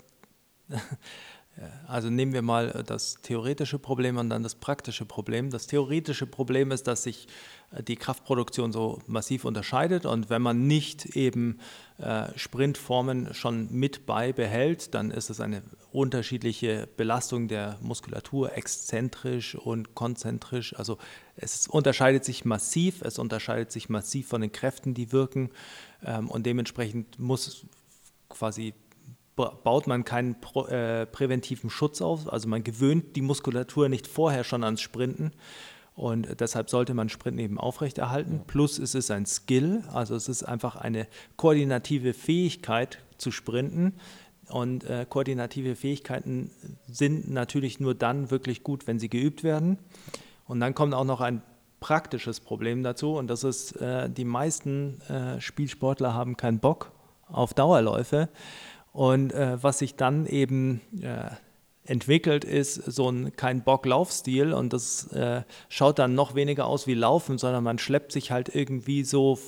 also 1.86 2.08
nehmen 2.10 2.32
wir 2.32 2.42
mal 2.42 2.84
das 2.86 3.16
theoretische 3.22 3.78
Problem 3.78 4.16
und 4.16 4.30
dann 4.30 4.42
das 4.42 4.54
praktische 4.54 5.04
Problem. 5.04 5.50
Das 5.50 5.66
theoretische 5.66 6.26
Problem 6.26 6.70
ist, 6.70 6.86
dass 6.86 7.02
sich 7.02 7.26
äh, 7.72 7.82
die 7.82 7.96
Kraftproduktion 7.96 8.72
so 8.72 9.00
massiv 9.06 9.44
unterscheidet 9.44 10.06
und 10.06 10.30
wenn 10.30 10.42
man 10.42 10.66
nicht 10.66 11.16
eben 11.16 11.58
äh, 11.98 12.26
Sprintformen 12.36 13.34
schon 13.34 13.72
mit 13.72 14.06
beibehält, 14.06 14.94
dann 14.94 15.10
ist 15.10 15.30
es 15.30 15.40
eine 15.40 15.62
unterschiedliche 15.90 16.88
Belastung 16.96 17.48
der 17.48 17.78
Muskulatur, 17.80 18.56
exzentrisch 18.56 19.54
und 19.54 19.94
konzentrisch. 19.94 20.76
Also 20.76 20.98
es 21.36 21.66
unterscheidet 21.66 22.24
sich 22.24 22.44
massiv, 22.44 23.02
es 23.02 23.18
unterscheidet 23.18 23.72
sich 23.72 23.88
massiv 23.88 24.28
von 24.28 24.42
den 24.42 24.52
Kräften, 24.52 24.94
die 24.94 25.12
wirken 25.12 25.50
ähm, 26.04 26.28
und 26.28 26.46
dementsprechend 26.46 27.18
muss 27.18 27.66
quasi 28.28 28.74
baut 29.64 29.86
man 29.86 30.04
keinen 30.04 30.36
äh, 30.68 31.06
präventiven 31.06 31.70
Schutz 31.70 32.02
auf. 32.02 32.32
Also 32.32 32.48
man 32.48 32.64
gewöhnt 32.64 33.16
die 33.16 33.22
Muskulatur 33.22 33.88
nicht 33.88 34.06
vorher 34.06 34.44
schon 34.44 34.64
ans 34.64 34.80
Sprinten. 34.80 35.32
Und 35.94 36.40
deshalb 36.40 36.70
sollte 36.70 36.94
man 36.94 37.08
Sprinten 37.08 37.40
eben 37.40 37.58
aufrechterhalten. 37.58 38.36
Ja. 38.36 38.44
Plus 38.46 38.78
es 38.78 38.94
ist 38.94 39.10
ein 39.10 39.26
Skill, 39.26 39.82
also 39.92 40.14
es 40.14 40.28
ist 40.28 40.44
einfach 40.44 40.76
eine 40.76 41.08
koordinative 41.36 42.14
Fähigkeit 42.14 42.98
zu 43.16 43.32
sprinten. 43.32 43.94
Und 44.48 44.84
äh, 44.84 45.06
koordinative 45.08 45.74
Fähigkeiten 45.74 46.50
sind 46.86 47.30
natürlich 47.30 47.80
nur 47.80 47.94
dann 47.94 48.30
wirklich 48.30 48.62
gut, 48.62 48.86
wenn 48.86 48.98
sie 48.98 49.08
geübt 49.08 49.42
werden. 49.42 49.78
Und 50.46 50.60
dann 50.60 50.74
kommt 50.74 50.94
auch 50.94 51.04
noch 51.04 51.20
ein 51.20 51.42
praktisches 51.80 52.40
Problem 52.40 52.82
dazu 52.82 53.16
und 53.16 53.28
das 53.28 53.44
ist, 53.44 53.72
äh, 53.80 54.10
die 54.10 54.24
meisten 54.24 55.00
äh, 55.02 55.40
Spielsportler 55.40 56.14
haben 56.14 56.36
keinen 56.36 56.58
Bock 56.58 56.92
auf 57.28 57.54
Dauerläufe. 57.54 58.28
Und 58.92 59.32
äh, 59.32 59.62
was 59.62 59.78
sich 59.78 59.96
dann 59.96 60.26
eben 60.26 60.80
äh, 61.00 61.30
entwickelt, 61.84 62.44
ist 62.44 62.74
so 62.74 63.10
ein 63.10 63.34
kein 63.36 63.62
Bock-Laufstil 63.62 64.52
und 64.52 64.72
das 64.72 65.10
äh, 65.12 65.42
schaut 65.68 65.98
dann 65.98 66.14
noch 66.14 66.34
weniger 66.34 66.66
aus 66.66 66.86
wie 66.86 66.94
Laufen, 66.94 67.38
sondern 67.38 67.64
man 67.64 67.78
schleppt 67.78 68.12
sich 68.12 68.30
halt 68.30 68.54
irgendwie 68.54 69.04
so 69.04 69.38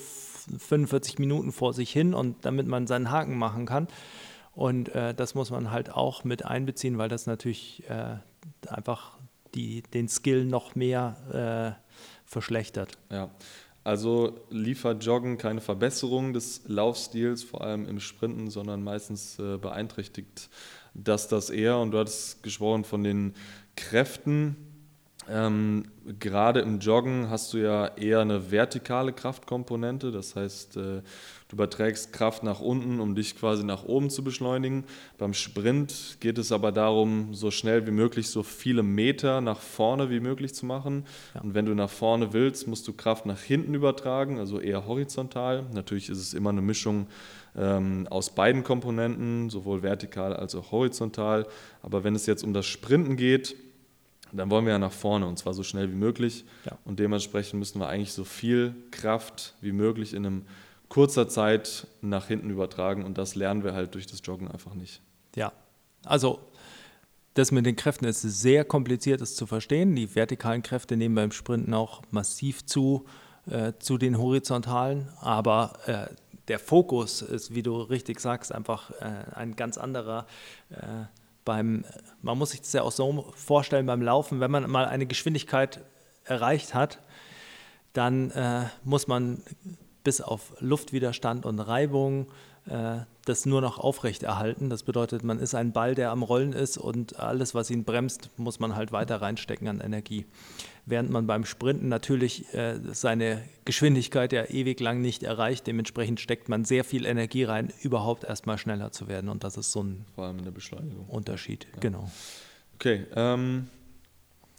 45 0.58 1.18
Minuten 1.18 1.52
vor 1.52 1.74
sich 1.74 1.90
hin 1.90 2.14
und 2.14 2.44
damit 2.44 2.66
man 2.66 2.86
seinen 2.86 3.10
Haken 3.10 3.36
machen 3.36 3.66
kann. 3.66 3.88
Und 4.52 4.88
äh, 4.94 5.14
das 5.14 5.34
muss 5.34 5.50
man 5.50 5.70
halt 5.70 5.92
auch 5.92 6.24
mit 6.24 6.44
einbeziehen, 6.44 6.98
weil 6.98 7.08
das 7.08 7.26
natürlich 7.26 7.84
äh, 7.88 8.16
einfach 8.68 9.18
die, 9.54 9.82
den 9.82 10.08
Skill 10.08 10.44
noch 10.44 10.74
mehr 10.74 11.76
äh, 11.78 11.82
verschlechtert. 12.24 12.98
Ja, 13.10 13.30
also 13.82 14.40
liefert 14.50 15.04
Joggen 15.04 15.38
keine 15.38 15.60
Verbesserung 15.60 16.32
des 16.32 16.62
Laufstils, 16.66 17.42
vor 17.42 17.62
allem 17.62 17.88
im 17.88 18.00
Sprinten, 18.00 18.50
sondern 18.50 18.82
meistens 18.82 19.38
äh, 19.38 19.56
beeinträchtigt 19.56 20.50
das 20.94 21.28
das 21.28 21.50
eher. 21.50 21.78
Und 21.78 21.92
du 21.92 21.98
hattest 21.98 22.42
gesprochen 22.42 22.84
von 22.84 23.02
den 23.02 23.34
Kräften. 23.76 24.56
Ähm, 25.32 25.84
gerade 26.18 26.60
im 26.60 26.80
Joggen 26.80 27.30
hast 27.30 27.52
du 27.52 27.58
ja 27.58 27.86
eher 27.86 28.18
eine 28.20 28.50
vertikale 28.50 29.12
Kraftkomponente, 29.12 30.10
das 30.10 30.34
heißt, 30.34 30.76
äh, 30.76 30.80
du 30.80 31.02
überträgst 31.52 32.12
Kraft 32.12 32.42
nach 32.42 32.60
unten, 32.60 32.98
um 32.98 33.14
dich 33.14 33.38
quasi 33.38 33.62
nach 33.62 33.84
oben 33.84 34.10
zu 34.10 34.24
beschleunigen. 34.24 34.84
Beim 35.18 35.32
Sprint 35.32 36.16
geht 36.18 36.36
es 36.38 36.50
aber 36.50 36.72
darum, 36.72 37.32
so 37.32 37.52
schnell 37.52 37.86
wie 37.86 37.92
möglich 37.92 38.28
so 38.28 38.42
viele 38.42 38.82
Meter 38.82 39.40
nach 39.40 39.60
vorne 39.60 40.10
wie 40.10 40.18
möglich 40.18 40.52
zu 40.52 40.66
machen. 40.66 41.04
Ja. 41.34 41.42
Und 41.42 41.54
wenn 41.54 41.66
du 41.66 41.74
nach 41.74 41.90
vorne 41.90 42.32
willst, 42.32 42.66
musst 42.66 42.88
du 42.88 42.92
Kraft 42.92 43.24
nach 43.24 43.40
hinten 43.40 43.74
übertragen, 43.74 44.40
also 44.40 44.58
eher 44.58 44.86
horizontal. 44.86 45.64
Natürlich 45.72 46.08
ist 46.08 46.18
es 46.18 46.34
immer 46.34 46.50
eine 46.50 46.62
Mischung 46.62 47.06
ähm, 47.56 48.08
aus 48.10 48.34
beiden 48.34 48.64
Komponenten, 48.64 49.48
sowohl 49.48 49.84
vertikal 49.84 50.34
als 50.34 50.56
auch 50.56 50.72
horizontal. 50.72 51.46
Aber 51.82 52.02
wenn 52.02 52.16
es 52.16 52.26
jetzt 52.26 52.42
um 52.42 52.52
das 52.52 52.66
Sprinten 52.66 53.14
geht, 53.14 53.54
dann 54.32 54.50
wollen 54.50 54.64
wir 54.64 54.72
ja 54.72 54.78
nach 54.78 54.92
vorne 54.92 55.26
und 55.26 55.38
zwar 55.38 55.54
so 55.54 55.62
schnell 55.62 55.90
wie 55.90 55.96
möglich. 55.96 56.44
Ja. 56.64 56.78
Und 56.84 56.98
dementsprechend 56.98 57.58
müssen 57.58 57.80
wir 57.80 57.88
eigentlich 57.88 58.12
so 58.12 58.24
viel 58.24 58.74
Kraft 58.90 59.54
wie 59.60 59.72
möglich 59.72 60.14
in 60.14 60.26
einem 60.26 60.46
kurzer 60.88 61.28
Zeit 61.28 61.86
nach 62.00 62.26
hinten 62.26 62.50
übertragen 62.50 63.04
und 63.04 63.16
das 63.16 63.34
lernen 63.34 63.64
wir 63.64 63.74
halt 63.74 63.94
durch 63.94 64.06
das 64.06 64.20
Joggen 64.24 64.48
einfach 64.48 64.74
nicht. 64.74 65.00
Ja, 65.36 65.52
also 66.04 66.40
das 67.34 67.52
mit 67.52 67.64
den 67.64 67.76
Kräften 67.76 68.06
ist 68.06 68.22
sehr 68.22 68.64
kompliziert, 68.64 69.20
das 69.20 69.36
zu 69.36 69.46
verstehen. 69.46 69.94
Die 69.94 70.14
vertikalen 70.14 70.62
Kräfte 70.62 70.96
nehmen 70.96 71.14
beim 71.14 71.30
Sprinten 71.30 71.74
auch 71.74 72.02
massiv 72.10 72.66
zu, 72.66 73.06
äh, 73.48 73.72
zu 73.78 73.98
den 73.98 74.18
horizontalen, 74.18 75.08
aber 75.20 75.72
äh, 75.86 76.06
der 76.48 76.58
Fokus 76.58 77.22
ist, 77.22 77.54
wie 77.54 77.62
du 77.62 77.80
richtig 77.80 78.18
sagst, 78.18 78.52
einfach 78.52 78.90
äh, 79.00 79.34
ein 79.34 79.54
ganz 79.54 79.78
anderer. 79.78 80.26
Beim, 81.44 81.84
man 82.22 82.38
muss 82.38 82.50
sich 82.50 82.60
das 82.60 82.72
ja 82.72 82.82
auch 82.82 82.92
so 82.92 83.32
vorstellen 83.34 83.86
beim 83.86 84.02
Laufen, 84.02 84.40
wenn 84.40 84.50
man 84.50 84.70
mal 84.70 84.86
eine 84.86 85.06
Geschwindigkeit 85.06 85.80
erreicht 86.24 86.74
hat, 86.74 86.98
dann 87.92 88.30
äh, 88.30 88.66
muss 88.84 89.08
man 89.08 89.42
bis 90.04 90.20
auf 90.20 90.54
Luftwiderstand 90.60 91.46
und 91.46 91.58
Reibung 91.58 92.30
das 92.66 93.46
nur 93.46 93.60
noch 93.60 93.78
aufrechterhalten. 93.78 94.70
Das 94.70 94.82
bedeutet, 94.82 95.24
man 95.24 95.38
ist 95.38 95.54
ein 95.54 95.72
Ball, 95.72 95.94
der 95.94 96.10
am 96.10 96.22
Rollen 96.22 96.52
ist 96.52 96.78
und 96.78 97.18
alles, 97.18 97.54
was 97.54 97.70
ihn 97.70 97.84
bremst, 97.84 98.30
muss 98.36 98.60
man 98.60 98.76
halt 98.76 98.92
weiter 98.92 99.22
reinstecken 99.22 99.68
an 99.68 99.80
Energie. 99.80 100.26
Während 100.86 101.10
man 101.10 101.26
beim 101.26 101.44
Sprinten 101.44 101.88
natürlich 101.88 102.52
äh, 102.54 102.78
seine 102.92 103.42
Geschwindigkeit 103.64 104.32
ja 104.32 104.44
ewig 104.46 104.80
lang 104.80 105.00
nicht 105.00 105.22
erreicht. 105.22 105.66
Dementsprechend 105.66 106.20
steckt 106.20 106.48
man 106.48 106.64
sehr 106.64 106.84
viel 106.84 107.06
Energie 107.06 107.44
rein, 107.44 107.72
überhaupt 107.82 108.24
erstmal 108.24 108.58
schneller 108.58 108.90
zu 108.90 109.06
werden. 109.06 109.30
Und 109.30 109.44
das 109.44 109.56
ist 109.56 109.72
so 109.72 109.82
ein 109.82 110.04
Vor 110.14 110.26
allem 110.26 110.38
in 110.38 110.44
der 110.44 110.50
Beschleunigung. 110.50 111.06
Unterschied. 111.06 111.66
Ja. 111.74 111.80
Genau. 111.80 112.10
Okay, 112.74 113.06
ähm, 113.14 113.68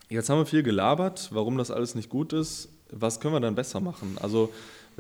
jetzt 0.10 0.30
haben 0.30 0.38
wir 0.38 0.46
viel 0.46 0.64
gelabert, 0.64 1.30
warum 1.32 1.58
das 1.58 1.72
alles 1.72 1.96
nicht 1.96 2.10
gut 2.10 2.34
ist. 2.34 2.70
Was 2.92 3.20
können 3.20 3.34
wir 3.34 3.40
dann 3.40 3.56
besser 3.56 3.80
machen? 3.80 4.18
Also 4.22 4.52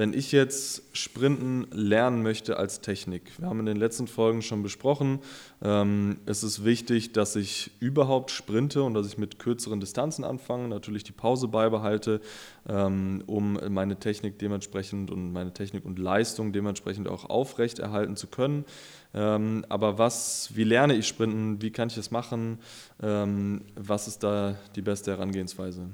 wenn 0.01 0.13
ich 0.15 0.31
jetzt 0.31 0.97
Sprinten 0.97 1.67
lernen 1.71 2.23
möchte 2.23 2.57
als 2.57 2.81
Technik, 2.81 3.37
wir 3.37 3.47
haben 3.47 3.59
in 3.59 3.67
den 3.67 3.77
letzten 3.77 4.07
Folgen 4.07 4.41
schon 4.41 4.63
besprochen, 4.63 5.19
ähm, 5.61 6.17
es 6.25 6.41
ist 6.43 6.65
wichtig, 6.65 7.13
dass 7.13 7.35
ich 7.35 7.69
überhaupt 7.79 8.31
sprinte 8.31 8.81
und 8.81 8.95
dass 8.95 9.05
ich 9.05 9.19
mit 9.19 9.37
kürzeren 9.37 9.79
Distanzen 9.79 10.23
anfange, 10.23 10.67
natürlich 10.69 11.03
die 11.03 11.11
Pause 11.11 11.49
beibehalte, 11.49 12.19
ähm, 12.67 13.23
um 13.27 13.59
meine 13.69 13.99
Technik 13.99 14.39
dementsprechend 14.39 15.11
und 15.11 15.33
meine 15.33 15.53
Technik 15.53 15.85
und 15.85 15.99
Leistung 15.99 16.51
dementsprechend 16.51 17.07
auch 17.07 17.29
aufrechterhalten 17.29 18.15
zu 18.15 18.25
können. 18.25 18.65
Ähm, 19.13 19.67
aber 19.69 19.99
was, 19.99 20.49
wie 20.55 20.63
lerne 20.63 20.95
ich 20.95 21.07
Sprinten? 21.07 21.61
Wie 21.61 21.69
kann 21.69 21.89
ich 21.89 21.95
das 21.95 22.09
machen? 22.09 22.57
Ähm, 23.03 23.65
was 23.75 24.07
ist 24.07 24.23
da 24.23 24.55
die 24.75 24.81
beste 24.81 25.11
Herangehensweise? 25.11 25.91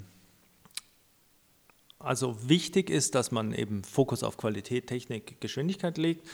Also 2.07 2.49
wichtig 2.49 2.89
ist, 2.89 3.15
dass 3.15 3.31
man 3.31 3.53
eben 3.53 3.83
Fokus 3.83 4.23
auf 4.23 4.37
Qualität, 4.37 4.87
Technik, 4.87 5.39
Geschwindigkeit 5.41 5.97
legt. 5.97 6.27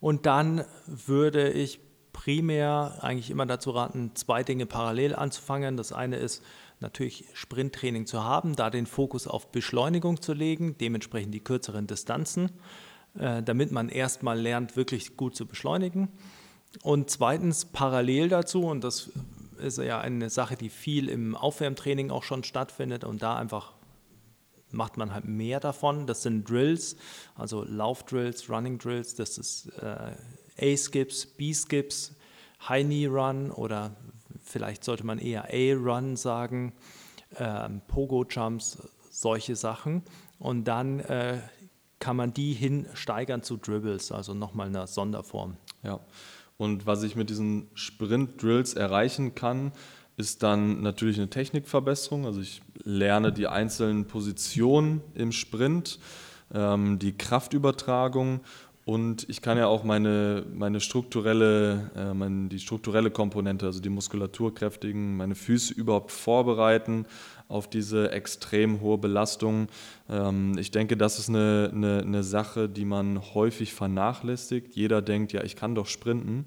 Und 0.00 0.26
dann 0.26 0.64
würde 0.86 1.50
ich 1.50 1.80
primär 2.12 2.98
eigentlich 3.00 3.30
immer 3.30 3.46
dazu 3.46 3.70
raten, 3.70 4.12
zwei 4.14 4.42
Dinge 4.42 4.66
parallel 4.66 5.14
anzufangen. 5.14 5.76
Das 5.76 5.92
eine 5.92 6.16
ist 6.16 6.42
natürlich 6.80 7.24
Sprinttraining 7.34 8.06
zu 8.06 8.24
haben, 8.24 8.56
da 8.56 8.70
den 8.70 8.86
Fokus 8.86 9.26
auf 9.26 9.52
Beschleunigung 9.52 10.20
zu 10.22 10.32
legen, 10.32 10.76
dementsprechend 10.80 11.34
die 11.34 11.40
kürzeren 11.40 11.86
Distanzen, 11.86 12.50
äh, 13.18 13.42
damit 13.42 13.70
man 13.70 13.88
erstmal 13.88 14.40
lernt, 14.40 14.76
wirklich 14.76 15.16
gut 15.16 15.36
zu 15.36 15.46
beschleunigen. 15.46 16.08
Und 16.82 17.10
zweitens 17.10 17.66
parallel 17.66 18.28
dazu, 18.28 18.64
und 18.64 18.84
das 18.84 19.10
ist 19.58 19.78
ja 19.78 20.00
eine 20.00 20.30
Sache, 20.30 20.56
die 20.56 20.70
viel 20.70 21.08
im 21.08 21.36
Aufwärmtraining 21.36 22.10
auch 22.10 22.22
schon 22.22 22.44
stattfindet 22.44 23.04
und 23.04 23.22
da 23.22 23.36
einfach 23.36 23.72
macht 24.72 24.96
man 24.96 25.12
halt 25.12 25.24
mehr 25.24 25.60
davon. 25.60 26.06
Das 26.06 26.22
sind 26.22 26.48
Drills, 26.48 26.96
also 27.34 27.64
Laufdrills, 27.64 28.48
Running 28.48 28.78
Drills, 28.78 29.14
das 29.14 29.38
ist 29.38 29.68
äh, 29.78 30.74
A-Skips, 30.74 31.26
B-Skips, 31.26 32.14
High 32.68 32.84
Knee 32.84 33.06
Run 33.06 33.50
oder 33.50 33.96
vielleicht 34.42 34.84
sollte 34.84 35.04
man 35.04 35.18
eher 35.18 35.44
A-Run 35.44 36.16
sagen, 36.16 36.72
ähm, 37.38 37.80
Pogo-Jumps, 37.86 38.78
solche 39.10 39.56
Sachen. 39.56 40.02
Und 40.38 40.64
dann 40.64 41.00
äh, 41.00 41.38
kann 41.98 42.16
man 42.16 42.32
die 42.32 42.52
hin 42.52 42.86
steigern 42.94 43.42
zu 43.42 43.56
Dribbles, 43.56 44.10
also 44.12 44.34
nochmal 44.34 44.68
eine 44.68 44.86
Sonderform. 44.86 45.56
Ja, 45.82 46.00
und 46.56 46.86
was 46.86 47.02
ich 47.02 47.16
mit 47.16 47.30
diesen 47.30 47.68
Sprint-Drills 47.74 48.74
erreichen 48.74 49.34
kann, 49.34 49.72
ist 50.20 50.42
dann 50.42 50.82
natürlich 50.82 51.16
eine 51.16 51.30
Technikverbesserung. 51.30 52.26
Also 52.26 52.40
ich 52.40 52.62
lerne 52.84 53.32
die 53.32 53.48
einzelnen 53.48 54.04
Positionen 54.04 55.00
im 55.14 55.32
Sprint, 55.32 55.98
ähm, 56.54 56.98
die 56.98 57.16
Kraftübertragung 57.16 58.40
und 58.84 59.28
ich 59.28 59.40
kann 59.40 59.56
ja 59.56 59.66
auch 59.66 59.84
meine, 59.84 60.44
meine 60.52 60.80
strukturelle, 60.80 61.90
äh, 61.96 62.14
meine, 62.14 62.48
die 62.48 62.58
strukturelle 62.58 63.10
Komponente, 63.10 63.66
also 63.66 63.80
die 63.80 63.88
Muskulatur 63.88 64.54
kräftigen, 64.54 65.16
meine 65.16 65.34
Füße 65.34 65.72
überhaupt 65.74 66.12
vorbereiten 66.12 67.06
auf 67.50 67.68
diese 67.68 68.12
extrem 68.12 68.80
hohe 68.80 68.96
Belastung. 68.96 69.68
Ähm, 70.08 70.56
ich 70.56 70.70
denke, 70.70 70.96
das 70.96 71.18
ist 71.18 71.28
eine, 71.28 71.70
eine, 71.74 71.98
eine, 71.98 72.22
Sache, 72.22 72.68
die 72.68 72.84
man 72.84 73.34
häufig 73.34 73.74
vernachlässigt. 73.74 74.76
Jeder 74.76 75.02
denkt, 75.02 75.32
ja, 75.32 75.42
ich 75.42 75.56
kann 75.56 75.74
doch 75.74 75.86
sprinten. 75.86 76.46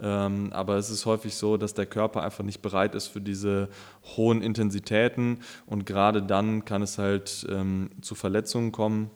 Ja. 0.00 0.26
Ähm, 0.26 0.52
aber 0.52 0.76
es 0.76 0.90
ist 0.90 1.06
häufig 1.06 1.34
so, 1.34 1.56
dass 1.56 1.72
der 1.72 1.86
Körper 1.86 2.22
einfach 2.22 2.44
nicht 2.44 2.60
bereit 2.60 2.94
ist 2.94 3.08
für 3.08 3.20
diese 3.20 3.68
hohen 4.16 4.42
Intensitäten. 4.42 5.38
Und 5.66 5.86
gerade 5.86 6.22
dann 6.22 6.64
kann 6.64 6.82
es 6.82 6.98
halt 6.98 7.46
ähm, 7.50 7.90
zu 8.02 8.14
Verletzungen 8.14 8.72
kommen. 8.72 9.10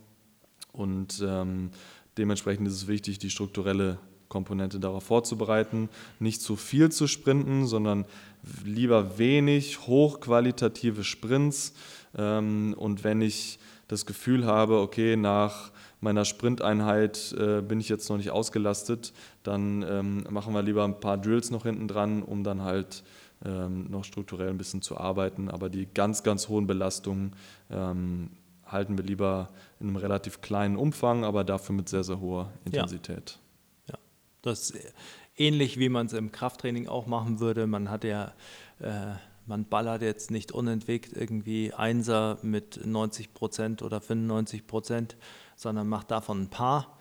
Und 0.73 1.23
ähm, 1.27 1.71
dementsprechend 2.17 2.67
ist 2.67 2.75
es 2.75 2.89
wichtig, 2.89 3.19
die 3.19 3.31
strukturelle 3.31 3.99
Komponente 4.29 4.81
darauf 4.81 5.05
vorzubereiten, 5.05 5.89
nicht 6.19 6.43
zu 6.43 6.57
viel 6.57 6.91
zu 6.91 7.07
sprinten, 7.07 7.67
sondern 7.67 8.05
lieber 8.65 9.19
wenig 9.19 9.87
hochqualitative 9.87 11.05
Sprints. 11.05 11.75
Ähm, 12.17 12.75
und 12.79 13.05
wenn 13.05 13.21
ich 13.21 13.59
das 13.89 14.07
Gefühl 14.07 14.47
habe, 14.47 14.81
okay, 14.81 15.17
nach 15.17 15.71
meiner 16.01 16.25
Sprinteinheit 16.25 17.35
äh, 17.39 17.63
bin 17.63 17.81
ich 17.81 17.89
jetzt 17.89 18.09
noch 18.11 18.17
nicht 18.17 18.31
ausgelastet, 18.31 19.13
dann 19.43 19.85
ähm, 19.89 20.25
machen 20.31 20.55
wir 20.55 20.63
lieber 20.63 20.85
ein 20.85 21.01
paar 21.01 21.19
Drills 21.19 21.51
noch 21.51 21.63
hinten 21.65 21.89
dran, 21.89 22.23
um 22.23 22.45
dann 22.45 22.63
halt 22.63 23.03
ähm, 23.45 23.91
noch 23.91 24.05
strukturell 24.05 24.49
ein 24.49 24.59
bisschen 24.59 24.83
zu 24.83 24.97
arbeiten. 24.97 25.51
Aber 25.51 25.69
die 25.69 25.87
ganz, 25.87 26.23
ganz 26.23 26.49
hohen 26.49 26.67
Belastungen 26.67 27.33
halten 28.67 28.99
wir 28.99 29.05
lieber 29.05 29.49
in 29.81 29.89
einem 29.89 29.97
relativ 29.97 30.41
kleinen 30.41 30.77
Umfang, 30.77 31.25
aber 31.25 31.45
dafür 31.45 31.75
mit 31.75 31.89
sehr, 31.89 32.05
sehr 32.05 32.21
hoher 32.21 32.53
Intensität. 32.65 33.39
Ja. 33.39 33.46
Das 34.47 34.73
ähnlich 35.37 35.79
wie 35.79 35.89
man 35.89 36.07
es 36.07 36.13
im 36.13 36.33
Krafttraining 36.33 36.89
auch 36.89 37.07
machen 37.07 37.41
würde. 37.41 37.67
Man 37.67 37.91
hat 37.91 38.05
ja, 38.05 38.33
äh, 38.81 39.15
man 39.47 39.65
ballert 39.67 40.03
jetzt 40.03 40.31
nicht 40.31 40.53
unentwegt 40.53 41.13
irgendwie 41.15 41.73
Einser 41.73 42.39
mit 42.43 42.85
90 42.85 43.35
Prozent 43.35 43.83
oder 43.83 44.01
95 44.01 44.67
Prozent, 44.67 45.17
sondern 45.57 45.89
macht 45.89 46.11
davon 46.11 46.43
ein 46.43 46.51
paar, 46.51 46.99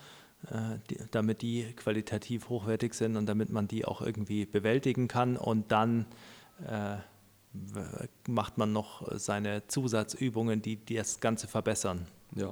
äh, 0.49 0.79
die, 0.89 0.99
damit 1.11 1.41
die 1.41 1.63
qualitativ 1.75 2.49
hochwertig 2.49 2.93
sind 2.93 3.15
und 3.17 3.25
damit 3.25 3.49
man 3.49 3.67
die 3.67 3.85
auch 3.85 4.01
irgendwie 4.01 4.45
bewältigen 4.45 5.07
kann 5.07 5.37
und 5.37 5.71
dann 5.71 6.05
äh, 6.67 6.97
macht 8.27 8.57
man 8.57 8.73
noch 8.73 9.07
seine 9.17 9.65
Zusatzübungen, 9.67 10.61
die 10.61 10.83
das 10.85 11.21
Ganze 11.21 11.47
verbessern. 11.47 12.05
Ja, 12.35 12.51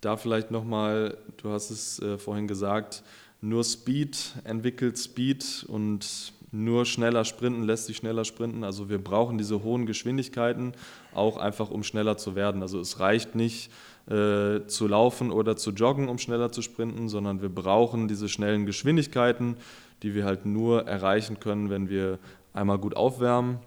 da 0.00 0.16
vielleicht 0.16 0.50
nochmal, 0.50 1.18
du 1.36 1.50
hast 1.50 1.70
es 1.70 1.98
äh, 2.00 2.18
vorhin 2.18 2.48
gesagt, 2.48 3.02
nur 3.44 3.62
Speed 3.62 4.34
entwickelt 4.44 4.98
Speed 4.98 5.64
und 5.68 6.32
nur 6.50 6.86
schneller 6.86 7.24
sprinten 7.24 7.64
lässt 7.64 7.86
sich 7.86 7.96
schneller 7.96 8.24
sprinten. 8.24 8.64
Also 8.64 8.88
wir 8.88 9.02
brauchen 9.02 9.38
diese 9.38 9.62
hohen 9.62 9.86
Geschwindigkeiten 9.86 10.72
auch 11.12 11.36
einfach, 11.36 11.70
um 11.70 11.82
schneller 11.82 12.16
zu 12.16 12.36
werden. 12.36 12.62
Also 12.62 12.80
es 12.80 13.00
reicht 13.00 13.34
nicht 13.34 13.70
äh, 14.06 14.64
zu 14.66 14.86
laufen 14.86 15.30
oder 15.30 15.56
zu 15.56 15.72
joggen, 15.72 16.08
um 16.08 16.18
schneller 16.18 16.52
zu 16.52 16.62
sprinten, 16.62 17.08
sondern 17.08 17.42
wir 17.42 17.48
brauchen 17.48 18.08
diese 18.08 18.28
schnellen 18.28 18.66
Geschwindigkeiten, 18.66 19.56
die 20.02 20.14
wir 20.14 20.24
halt 20.24 20.46
nur 20.46 20.86
erreichen 20.86 21.40
können, 21.40 21.70
wenn 21.70 21.88
wir 21.88 22.18
einmal 22.52 22.78
gut 22.78 22.96
aufwärmen, 22.96 23.58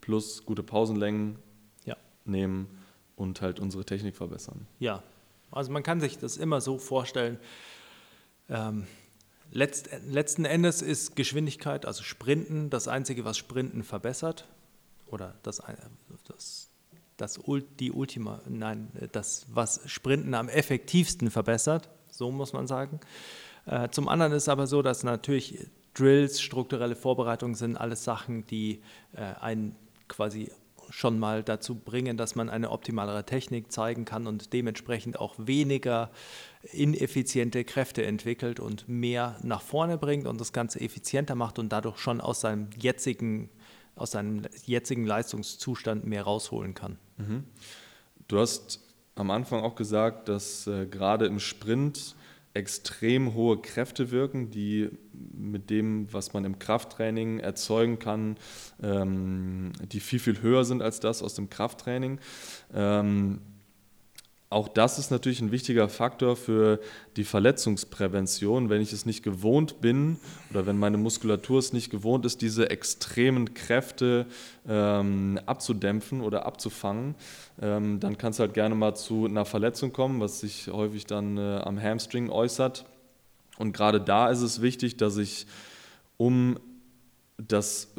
plus 0.00 0.46
gute 0.46 0.62
Pausenlängen 0.62 1.36
ja. 1.84 1.96
nehmen 2.24 2.68
und 3.16 3.42
halt 3.42 3.60
unsere 3.60 3.84
Technik 3.84 4.16
verbessern. 4.16 4.66
Ja, 4.78 5.02
also 5.50 5.72
man 5.72 5.82
kann 5.82 6.00
sich 6.00 6.18
das 6.18 6.36
immer 6.36 6.60
so 6.60 6.78
vorstellen. 6.78 7.38
Ähm, 8.48 8.86
letzt, 9.50 9.88
letzten 10.06 10.44
Endes 10.44 10.82
ist 10.82 11.16
Geschwindigkeit, 11.16 11.86
also 11.86 12.02
Sprinten, 12.02 12.70
das 12.70 12.88
Einzige, 12.88 13.24
was 13.24 13.38
Sprinten 13.38 13.82
verbessert. 13.82 14.46
Oder 15.06 15.34
das, 15.42 15.62
das, 16.26 16.68
das 17.16 17.40
die 17.78 17.92
Ultima, 17.92 18.40
nein, 18.48 18.90
das, 19.12 19.46
was 19.48 19.80
Sprinten 19.86 20.34
am 20.34 20.48
effektivsten 20.48 21.30
verbessert, 21.30 21.88
so 22.10 22.30
muss 22.30 22.52
man 22.52 22.66
sagen. 22.66 23.00
Äh, 23.66 23.90
zum 23.90 24.08
anderen 24.08 24.32
ist 24.32 24.48
aber 24.48 24.66
so, 24.66 24.82
dass 24.82 25.04
natürlich 25.04 25.68
Drills, 25.94 26.40
strukturelle 26.40 26.96
Vorbereitungen 26.96 27.54
sind 27.54 27.76
alles 27.76 28.02
Sachen, 28.02 28.46
die 28.46 28.82
äh, 29.12 29.20
einen 29.40 29.76
quasi 30.08 30.50
schon 30.90 31.18
mal 31.18 31.42
dazu 31.42 31.74
bringen, 31.74 32.16
dass 32.16 32.34
man 32.34 32.48
eine 32.48 32.70
optimalere 32.70 33.24
Technik 33.24 33.72
zeigen 33.72 34.04
kann 34.04 34.26
und 34.26 34.52
dementsprechend 34.52 35.18
auch 35.18 35.34
weniger 35.38 36.10
ineffiziente 36.72 37.64
Kräfte 37.64 38.04
entwickelt 38.04 38.60
und 38.60 38.88
mehr 38.88 39.36
nach 39.42 39.62
vorne 39.62 39.98
bringt 39.98 40.26
und 40.26 40.40
das 40.40 40.52
Ganze 40.52 40.80
effizienter 40.80 41.34
macht 41.34 41.58
und 41.58 41.70
dadurch 41.70 41.98
schon 41.98 42.20
aus 42.20 42.40
seinem 42.40 42.68
jetzigen, 42.78 43.50
aus 43.96 44.12
seinem 44.12 44.42
jetzigen 44.64 45.06
Leistungszustand 45.06 46.04
mehr 46.06 46.22
rausholen 46.22 46.74
kann. 46.74 46.98
Mhm. 47.16 47.44
Du 48.28 48.38
hast 48.38 48.80
am 49.14 49.30
Anfang 49.30 49.62
auch 49.62 49.76
gesagt, 49.76 50.28
dass 50.28 50.66
äh, 50.66 50.86
gerade 50.86 51.26
im 51.26 51.38
Sprint 51.38 52.16
extrem 52.54 53.34
hohe 53.34 53.60
Kräfte 53.60 54.12
wirken, 54.12 54.50
die 54.50 54.88
mit 55.12 55.70
dem, 55.70 56.12
was 56.12 56.32
man 56.32 56.44
im 56.44 56.60
Krafttraining 56.60 57.40
erzeugen 57.40 57.98
kann, 57.98 58.36
ähm, 58.82 59.72
die 59.92 60.00
viel, 60.00 60.20
viel 60.20 60.40
höher 60.40 60.64
sind 60.64 60.80
als 60.80 61.00
das 61.00 61.22
aus 61.22 61.34
dem 61.34 61.50
Krafttraining. 61.50 62.20
Ähm, 62.72 63.40
auch 64.50 64.68
das 64.68 64.98
ist 64.98 65.10
natürlich 65.10 65.40
ein 65.40 65.50
wichtiger 65.50 65.88
Faktor 65.88 66.36
für 66.36 66.78
die 67.16 67.24
Verletzungsprävention. 67.24 68.70
Wenn 68.70 68.80
ich 68.80 68.92
es 68.92 69.04
nicht 69.04 69.24
gewohnt 69.24 69.80
bin 69.80 70.18
oder 70.50 70.64
wenn 70.66 70.78
meine 70.78 70.96
Muskulatur 70.96 71.58
es 71.58 71.72
nicht 71.72 71.90
gewohnt 71.90 72.24
ist, 72.24 72.40
diese 72.40 72.70
extremen 72.70 73.54
Kräfte 73.54 74.26
ähm, 74.68 75.40
abzudämpfen 75.46 76.20
oder 76.20 76.46
abzufangen, 76.46 77.16
ähm, 77.60 77.98
dann 77.98 78.16
kann 78.16 78.30
es 78.30 78.38
halt 78.38 78.54
gerne 78.54 78.76
mal 78.76 78.94
zu 78.94 79.26
einer 79.26 79.44
Verletzung 79.44 79.92
kommen, 79.92 80.20
was 80.20 80.40
sich 80.40 80.68
häufig 80.68 81.06
dann 81.06 81.36
äh, 81.36 81.56
am 81.64 81.80
Hamstring 81.82 82.30
äußert. 82.30 82.84
Und 83.58 83.72
gerade 83.72 84.00
da 84.00 84.30
ist 84.30 84.40
es 84.40 84.62
wichtig, 84.62 84.96
dass 84.96 85.16
ich, 85.16 85.46
um 86.16 86.58
das 87.38 87.92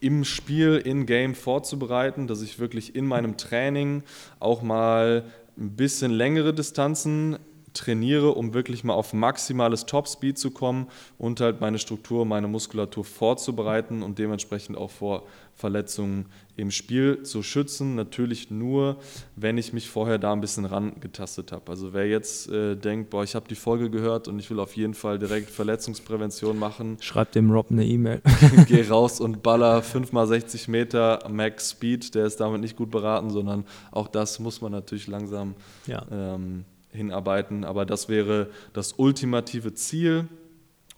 im 0.00 0.24
Spiel, 0.24 0.76
in 0.76 1.06
Game 1.06 1.34
vorzubereiten, 1.34 2.26
dass 2.26 2.42
ich 2.42 2.58
wirklich 2.58 2.94
in 2.94 3.04
meinem 3.04 3.36
Training 3.36 4.04
auch 4.38 4.62
mal 4.62 5.24
ein 5.58 5.76
bisschen 5.76 6.12
längere 6.12 6.54
Distanzen 6.54 7.38
trainiere, 7.74 8.34
um 8.34 8.54
wirklich 8.54 8.84
mal 8.84 8.94
auf 8.94 9.12
maximales 9.12 9.86
Topspeed 9.86 10.38
zu 10.38 10.50
kommen 10.50 10.88
und 11.18 11.40
halt 11.40 11.60
meine 11.60 11.78
Struktur, 11.78 12.24
meine 12.24 12.48
Muskulatur 12.48 13.04
vorzubereiten 13.04 14.02
und 14.02 14.18
dementsprechend 14.18 14.76
auch 14.76 14.90
vor 14.90 15.24
Verletzungen 15.54 16.26
im 16.58 16.72
Spiel 16.72 17.22
zu 17.22 17.44
schützen. 17.44 17.94
Natürlich 17.94 18.50
nur, 18.50 18.96
wenn 19.36 19.56
ich 19.58 19.72
mich 19.72 19.88
vorher 19.88 20.18
da 20.18 20.32
ein 20.32 20.40
bisschen 20.40 20.64
rangetastet 20.64 21.52
habe. 21.52 21.70
Also 21.70 21.92
wer 21.92 22.08
jetzt 22.08 22.50
äh, 22.50 22.74
denkt, 22.74 23.10
boah, 23.10 23.22
ich 23.22 23.36
habe 23.36 23.46
die 23.48 23.54
Folge 23.54 23.90
gehört 23.90 24.26
und 24.26 24.40
ich 24.40 24.50
will 24.50 24.58
auf 24.58 24.76
jeden 24.76 24.94
Fall 24.94 25.20
direkt 25.20 25.50
Verletzungsprävention 25.50 26.58
machen. 26.58 26.98
Schreibt 27.00 27.36
dem 27.36 27.52
Rob 27.52 27.70
eine 27.70 27.86
E-Mail. 27.86 28.20
Geh 28.66 28.82
raus 28.88 29.20
und 29.20 29.44
baller 29.44 29.82
5x60 29.82 30.68
Meter 30.68 31.20
Max 31.30 31.70
Speed. 31.70 32.16
Der 32.16 32.26
ist 32.26 32.40
damit 32.40 32.60
nicht 32.60 32.76
gut 32.76 32.90
beraten, 32.90 33.30
sondern 33.30 33.64
auch 33.92 34.08
das 34.08 34.40
muss 34.40 34.60
man 34.60 34.72
natürlich 34.72 35.06
langsam 35.06 35.54
ja. 35.86 36.04
ähm, 36.10 36.64
hinarbeiten. 36.90 37.64
Aber 37.64 37.86
das 37.86 38.08
wäre 38.08 38.50
das 38.72 38.94
ultimative 38.94 39.74
Ziel, 39.74 40.26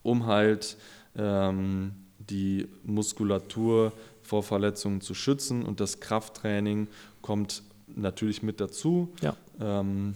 um 0.03 0.25
halt 0.25 0.79
ähm, 1.14 1.92
die 2.18 2.66
Muskulatur 2.85 3.92
vor 4.31 4.45
Verletzungen 4.45 5.01
zu 5.01 5.12
schützen. 5.12 5.64
Und 5.64 5.81
das 5.81 5.99
Krafttraining 5.99 6.87
kommt 7.21 7.64
natürlich 7.88 8.45
mit 8.45 8.61
dazu. 8.61 9.12
Ja. 9.21 9.35
Ähm, 9.61 10.14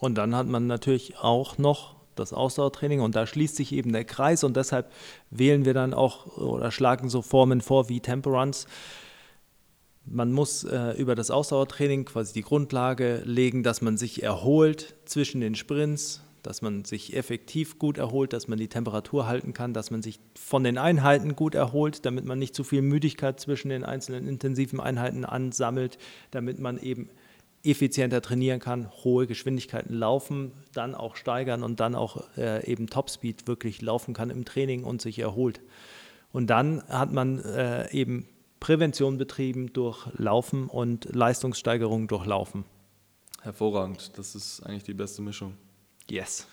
und 0.00 0.16
dann 0.16 0.34
hat 0.34 0.48
man 0.48 0.66
natürlich 0.66 1.18
auch 1.18 1.56
noch 1.56 1.94
das 2.16 2.32
Ausdauertraining 2.32 3.00
und 3.00 3.16
da 3.16 3.26
schließt 3.26 3.56
sich 3.56 3.72
eben 3.72 3.92
der 3.92 4.04
Kreis 4.04 4.44
und 4.44 4.56
deshalb 4.56 4.92
wählen 5.30 5.64
wir 5.64 5.74
dann 5.74 5.94
auch 5.94 6.36
oder 6.36 6.70
schlagen 6.70 7.08
so 7.08 7.22
Formen 7.22 7.60
vor 7.60 7.88
wie 7.88 8.00
Temperance, 8.00 8.66
man 10.04 10.32
muss 10.32 10.64
äh, 10.64 10.92
über 10.92 11.14
das 11.14 11.30
Ausdauertraining 11.30 12.04
quasi 12.04 12.32
die 12.34 12.42
Grundlage 12.42 13.22
legen, 13.24 13.62
dass 13.62 13.82
man 13.82 13.96
sich 13.96 14.22
erholt 14.22 14.94
zwischen 15.06 15.40
den 15.40 15.54
Sprints, 15.54 16.22
dass 16.44 16.62
man 16.62 16.84
sich 16.84 17.16
effektiv 17.16 17.78
gut 17.78 17.98
erholt, 17.98 18.32
dass 18.32 18.48
man 18.48 18.58
die 18.58 18.68
Temperatur 18.68 19.26
halten 19.26 19.52
kann, 19.52 19.74
dass 19.74 19.90
man 19.90 20.02
sich 20.02 20.20
von 20.38 20.62
den 20.62 20.78
Einheiten 20.78 21.34
gut 21.34 21.54
erholt, 21.54 22.06
damit 22.06 22.24
man 22.24 22.38
nicht 22.38 22.54
zu 22.54 22.62
viel 22.62 22.82
Müdigkeit 22.82 23.40
zwischen 23.40 23.70
den 23.70 23.84
einzelnen 23.84 24.28
intensiven 24.28 24.78
Einheiten 24.78 25.24
ansammelt, 25.24 25.98
damit 26.30 26.58
man 26.58 26.78
eben 26.78 27.08
effizienter 27.64 28.20
trainieren 28.20 28.60
kann, 28.60 28.90
hohe 29.04 29.26
Geschwindigkeiten 29.26 29.94
laufen, 29.94 30.52
dann 30.74 30.94
auch 30.94 31.16
steigern 31.16 31.62
und 31.62 31.80
dann 31.80 31.94
auch 31.94 32.22
äh, 32.36 32.70
eben 32.70 32.88
Topspeed 32.88 33.48
wirklich 33.48 33.80
laufen 33.80 34.12
kann 34.12 34.28
im 34.28 34.44
Training 34.44 34.84
und 34.84 35.00
sich 35.00 35.18
erholt. 35.18 35.62
Und 36.30 36.48
dann 36.48 36.82
hat 36.88 37.12
man 37.12 37.38
äh, 37.40 37.90
eben 37.92 38.28
Prävention 38.60 39.16
betrieben 39.16 39.72
durch 39.72 40.06
Laufen 40.18 40.68
und 40.68 41.14
Leistungssteigerung 41.14 42.06
durch 42.06 42.26
Laufen. 42.26 42.64
Hervorragend, 43.40 44.12
das 44.16 44.34
ist 44.34 44.60
eigentlich 44.60 44.84
die 44.84 44.94
beste 44.94 45.22
Mischung. 45.22 45.54
Yes. 46.10 46.46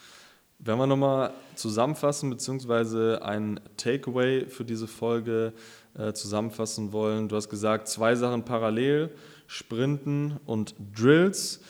Wenn 0.59 0.77
wir 0.77 0.85
nochmal 0.85 1.33
zusammenfassen, 1.55 2.29
beziehungsweise 2.29 3.19
ein 3.23 3.59
Takeaway 3.77 4.45
für 4.45 4.63
diese 4.63 4.87
Folge 4.87 5.53
äh, 5.97 6.13
zusammenfassen 6.13 6.91
wollen, 6.91 7.27
du 7.27 7.35
hast 7.35 7.49
gesagt, 7.49 7.87
zwei 7.87 8.15
Sachen 8.15 8.45
parallel, 8.45 9.09
Sprinten 9.47 10.39
und 10.45 10.75
Drills. 10.95 11.61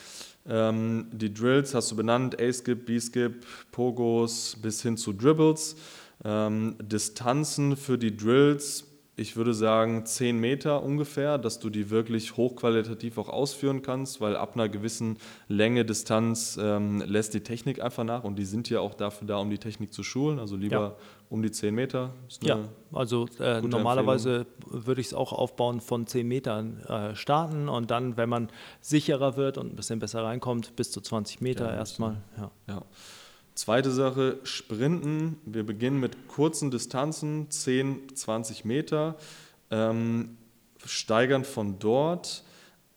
Ähm, 0.46 1.08
die 1.10 1.32
Drills 1.32 1.74
hast 1.74 1.90
du 1.90 1.96
benannt, 1.96 2.40
A-Skip, 2.40 2.84
B-Skip, 2.84 3.46
Pogos 3.70 4.56
bis 4.60 4.82
hin 4.82 4.96
zu 4.96 5.12
Dribbles. 5.12 5.76
Ähm, 6.24 6.76
Distanzen 6.80 7.76
für 7.76 7.96
die 7.96 8.14
Drills 8.14 8.84
ich 9.14 9.36
würde 9.36 9.52
sagen, 9.52 10.06
10 10.06 10.38
Meter 10.38 10.82
ungefähr, 10.82 11.36
dass 11.36 11.58
du 11.58 11.68
die 11.68 11.90
wirklich 11.90 12.38
hochqualitativ 12.38 13.18
auch 13.18 13.28
ausführen 13.28 13.82
kannst, 13.82 14.22
weil 14.22 14.36
ab 14.36 14.54
einer 14.54 14.70
gewissen 14.70 15.18
Länge, 15.48 15.84
Distanz 15.84 16.58
ähm, 16.60 17.02
lässt 17.06 17.34
die 17.34 17.42
Technik 17.42 17.82
einfach 17.82 18.04
nach 18.04 18.24
und 18.24 18.36
die 18.36 18.46
sind 18.46 18.70
ja 18.70 18.80
auch 18.80 18.94
dafür 18.94 19.26
da, 19.28 19.36
um 19.36 19.50
die 19.50 19.58
Technik 19.58 19.92
zu 19.92 20.02
schulen, 20.02 20.38
also 20.38 20.56
lieber 20.56 20.76
ja. 20.76 20.96
um 21.28 21.42
die 21.42 21.50
10 21.50 21.74
Meter. 21.74 22.14
Ja, 22.42 22.60
also 22.90 23.26
äh, 23.38 23.60
normalerweise 23.60 24.46
würde 24.66 25.02
ich 25.02 25.08
es 25.08 25.14
auch 25.14 25.34
aufbauen 25.34 25.82
von 25.82 26.06
10 26.06 26.26
Metern 26.26 26.80
äh, 26.84 27.14
starten 27.14 27.68
und 27.68 27.90
dann, 27.90 28.16
wenn 28.16 28.30
man 28.30 28.48
sicherer 28.80 29.36
wird 29.36 29.58
und 29.58 29.74
ein 29.74 29.76
bisschen 29.76 29.98
besser 29.98 30.24
reinkommt, 30.24 30.74
bis 30.74 30.90
zu 30.90 31.02
20 31.02 31.42
Meter 31.42 31.66
ja, 31.66 31.74
erstmal. 31.74 32.22
Ja. 32.38 32.50
ja. 32.66 32.82
Zweite 33.54 33.90
Sache, 33.90 34.38
Sprinten. 34.44 35.38
Wir 35.44 35.64
beginnen 35.64 36.00
mit 36.00 36.28
kurzen 36.28 36.70
Distanzen, 36.70 37.50
10, 37.50 38.16
20 38.16 38.64
Meter, 38.64 39.16
ähm, 39.70 40.38
steigern 40.84 41.44
von 41.44 41.78
dort. 41.78 42.44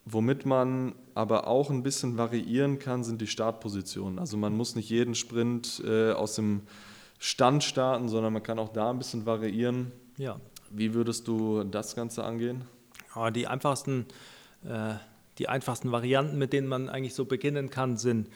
Womit 0.05 0.45
man 0.45 0.95
aber 1.13 1.47
auch 1.47 1.69
ein 1.69 1.83
bisschen 1.83 2.17
variieren 2.17 2.79
kann, 2.79 3.03
sind 3.03 3.21
die 3.21 3.27
Startpositionen. 3.27 4.19
Also 4.19 4.37
man 4.37 4.55
muss 4.55 4.75
nicht 4.75 4.89
jeden 4.89 5.15
Sprint 5.15 5.81
äh, 5.85 6.11
aus 6.11 6.35
dem 6.35 6.61
Stand 7.19 7.63
starten, 7.63 8.07
sondern 8.07 8.31
man 8.31 8.43
kann 8.43 8.59
auch 8.59 8.69
da 8.69 8.91
ein 8.91 8.97
bisschen 8.97 9.25
variieren. 9.25 9.91
Ja. 10.17 10.39
Wie 10.69 10.93
würdest 10.93 11.27
du 11.27 11.63
das 11.63 11.95
Ganze 11.95 12.23
angehen? 12.23 12.65
Ja, 13.15 13.31
die 13.31 13.47
einfachsten 13.47 14.05
äh 14.63 14.95
die 15.37 15.49
einfachsten 15.49 15.91
Varianten, 15.91 16.37
mit 16.37 16.53
denen 16.53 16.67
man 16.67 16.89
eigentlich 16.89 17.13
so 17.13 17.25
beginnen 17.25 17.69
kann, 17.69 17.97
sind 17.97 18.29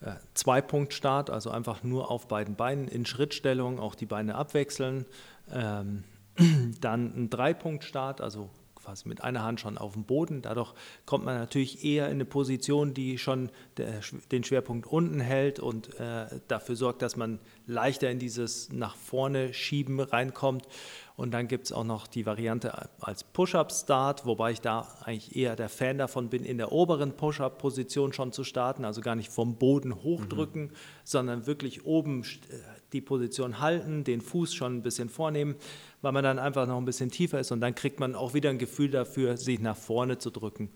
äh, 0.00 0.12
Zwei-Punkt-Start, 0.34 1.30
also 1.30 1.50
einfach 1.50 1.82
nur 1.82 2.10
auf 2.10 2.28
beiden 2.28 2.56
Beinen 2.56 2.88
in 2.88 3.06
Schrittstellung, 3.06 3.78
auch 3.78 3.94
die 3.94 4.06
Beine 4.06 4.34
abwechseln. 4.34 5.06
Ähm, 5.50 6.04
dann 6.80 7.12
ein 7.16 7.30
Drei-Punkt-Start, 7.30 8.20
also 8.20 8.50
quasi 8.86 9.08
mit 9.08 9.24
einer 9.24 9.42
Hand 9.42 9.60
schon 9.60 9.78
auf 9.78 9.94
dem 9.94 10.04
Boden. 10.04 10.42
Dadurch 10.42 10.72
kommt 11.06 11.24
man 11.24 11.36
natürlich 11.36 11.84
eher 11.84 12.06
in 12.06 12.12
eine 12.12 12.24
Position, 12.24 12.94
die 12.94 13.18
schon 13.18 13.50
der, 13.78 14.00
den 14.30 14.44
Schwerpunkt 14.44 14.86
unten 14.86 15.18
hält 15.18 15.58
und 15.58 15.98
äh, 15.98 16.26
dafür 16.46 16.76
sorgt, 16.76 17.02
dass 17.02 17.16
man 17.16 17.40
leichter 17.66 18.10
in 18.10 18.20
dieses 18.20 18.70
nach 18.70 18.94
vorne 18.94 19.52
schieben 19.52 19.98
reinkommt. 19.98 20.68
Und 21.16 21.32
dann 21.32 21.48
gibt 21.48 21.64
es 21.64 21.72
auch 21.72 21.84
noch 21.84 22.06
die 22.06 22.26
Variante 22.26 22.88
als 23.00 23.24
Push-Up-Start, 23.24 24.26
wobei 24.26 24.50
ich 24.50 24.60
da 24.60 24.86
eigentlich 25.02 25.34
eher 25.34 25.56
der 25.56 25.70
Fan 25.70 25.96
davon 25.96 26.28
bin, 26.28 26.44
in 26.44 26.58
der 26.58 26.72
oberen 26.72 27.12
Push-Up-Position 27.16 28.12
schon 28.12 28.32
zu 28.32 28.44
starten, 28.44 28.84
also 28.84 29.00
gar 29.00 29.14
nicht 29.14 29.30
vom 29.30 29.56
Boden 29.56 29.94
hochdrücken, 29.94 30.64
mhm. 30.64 30.72
sondern 31.04 31.46
wirklich 31.46 31.86
oben 31.86 32.22
äh, 32.22 32.58
die 32.92 33.00
Position 33.00 33.60
halten, 33.60 34.04
den 34.04 34.20
Fuß 34.20 34.54
schon 34.54 34.76
ein 34.76 34.82
bisschen 34.82 35.08
vornehmen, 35.08 35.56
weil 36.02 36.12
man 36.12 36.22
dann 36.22 36.38
einfach 36.38 36.66
noch 36.66 36.76
ein 36.76 36.84
bisschen 36.84 37.10
tiefer 37.10 37.40
ist 37.40 37.50
und 37.50 37.60
dann 37.60 37.74
kriegt 37.74 37.98
man 37.98 38.14
auch 38.14 38.34
wieder 38.34 38.50
ein 38.50 38.58
Gefühl 38.58 38.90
dafür, 38.90 39.38
sich 39.38 39.58
nach 39.58 39.76
vorne 39.76 40.18
zu 40.18 40.30
drücken. 40.30 40.70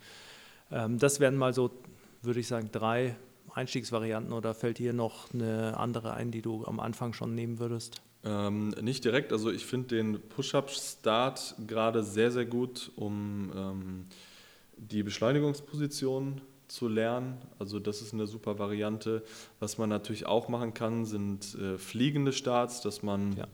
Ähm, 0.71 0.99
das 0.99 1.21
wären 1.21 1.37
mal 1.37 1.53
so, 1.53 1.71
würde 2.23 2.41
ich 2.41 2.49
sagen, 2.49 2.71
drei 2.73 3.15
Einstiegsvarianten 3.53 4.33
oder 4.33 4.55
fällt 4.55 4.79
hier 4.79 4.95
noch 4.95 5.35
eine 5.35 5.77
andere 5.77 6.15
ein, 6.15 6.31
die 6.31 6.41
du 6.41 6.65
am 6.65 6.81
Anfang 6.81 7.13
schon 7.13 7.35
nehmen 7.35 7.59
würdest? 7.59 8.01
Ähm, 8.23 8.69
nicht 8.83 9.05
direkt, 9.05 9.33
also 9.33 9.51
ich 9.51 9.65
finde 9.65 9.97
den 9.97 10.21
Push-Up-Start 10.21 11.55
gerade 11.67 12.03
sehr, 12.03 12.31
sehr 12.31 12.45
gut, 12.45 12.93
um 12.97 13.51
ähm, 13.57 14.05
die 14.77 15.03
Beschleunigungsposition 15.03 16.43
zu 16.69 16.89
lernen. 16.89 17.39
Also 17.59 17.79
das 17.79 18.03
ist 18.03 18.13
eine 18.13 18.27
super 18.27 18.59
Variante. 18.59 19.23
Was 19.59 19.79
man 19.79 19.89
natürlich 19.89 20.27
auch 20.27 20.49
machen 20.49 20.75
kann, 20.75 21.05
sind 21.05 21.55
äh, 21.55 21.79
fliegende 21.79 22.33
Starts, 22.33 22.81
dass 22.83 23.03
man 23.03 23.37
ja. 23.37 23.47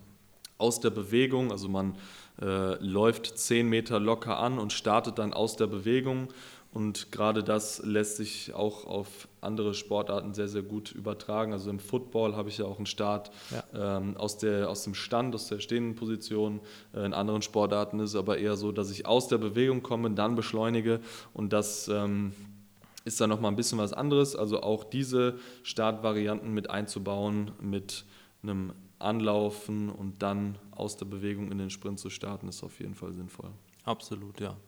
aus 0.58 0.80
der 0.80 0.90
Bewegung, 0.90 1.52
also 1.52 1.68
man 1.68 1.96
äh, 2.40 2.74
läuft 2.84 3.38
10 3.38 3.68
Meter 3.68 4.00
locker 4.00 4.38
an 4.38 4.58
und 4.58 4.72
startet 4.72 5.18
dann 5.18 5.32
aus 5.32 5.56
der 5.56 5.66
Bewegung 5.68 6.28
und 6.76 7.10
gerade 7.10 7.42
das 7.42 7.82
lässt 7.86 8.18
sich 8.18 8.52
auch 8.52 8.84
auf 8.84 9.28
andere 9.40 9.72
Sportarten 9.72 10.34
sehr, 10.34 10.46
sehr 10.46 10.60
gut 10.60 10.92
übertragen. 10.92 11.54
Also 11.54 11.70
im 11.70 11.78
Football 11.78 12.36
habe 12.36 12.50
ich 12.50 12.58
ja 12.58 12.66
auch 12.66 12.76
einen 12.76 12.84
Start 12.84 13.30
ja. 13.50 13.96
ähm, 13.96 14.14
aus, 14.18 14.36
der, 14.36 14.68
aus 14.68 14.84
dem 14.84 14.94
Stand, 14.94 15.34
aus 15.34 15.48
der 15.48 15.60
stehenden 15.60 15.94
Position. 15.94 16.60
Äh, 16.92 17.06
in 17.06 17.14
anderen 17.14 17.40
Sportarten 17.40 17.98
ist 17.98 18.10
es 18.10 18.16
aber 18.16 18.36
eher 18.36 18.56
so, 18.56 18.72
dass 18.72 18.90
ich 18.90 19.06
aus 19.06 19.26
der 19.26 19.38
Bewegung 19.38 19.82
komme, 19.82 20.10
dann 20.10 20.34
beschleunige 20.34 21.00
und 21.32 21.54
das 21.54 21.88
ähm, 21.88 22.34
ist 23.06 23.22
dann 23.22 23.30
nochmal 23.30 23.52
ein 23.52 23.56
bisschen 23.56 23.78
was 23.78 23.94
anderes. 23.94 24.36
Also 24.36 24.60
auch 24.60 24.84
diese 24.84 25.38
Startvarianten 25.62 26.52
mit 26.52 26.68
einzubauen, 26.68 27.52
mit 27.58 28.04
einem 28.42 28.74
Anlaufen 28.98 29.88
und 29.88 30.22
dann 30.22 30.58
aus 30.72 30.98
der 30.98 31.06
Bewegung 31.06 31.50
in 31.50 31.56
den 31.56 31.70
Sprint 31.70 32.00
zu 32.00 32.10
starten, 32.10 32.48
ist 32.48 32.62
auf 32.62 32.80
jeden 32.80 32.94
Fall 32.94 33.14
sinnvoll. 33.14 33.48
Absolut, 33.86 34.40
ja. 34.40 34.58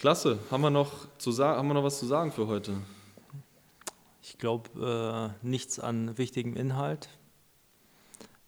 Klasse. 0.00 0.38
Haben 0.50 0.62
wir 0.62 0.70
noch, 0.70 1.14
zu 1.18 1.36
haben 1.44 1.68
wir 1.68 1.74
noch 1.74 1.84
was 1.84 1.98
zu 1.98 2.06
sagen 2.06 2.32
für 2.32 2.46
heute? 2.46 2.72
Ich 4.22 4.38
glaube, 4.38 5.34
äh, 5.44 5.46
nichts 5.46 5.78
an 5.78 6.16
wichtigem 6.16 6.56
Inhalt. 6.56 7.10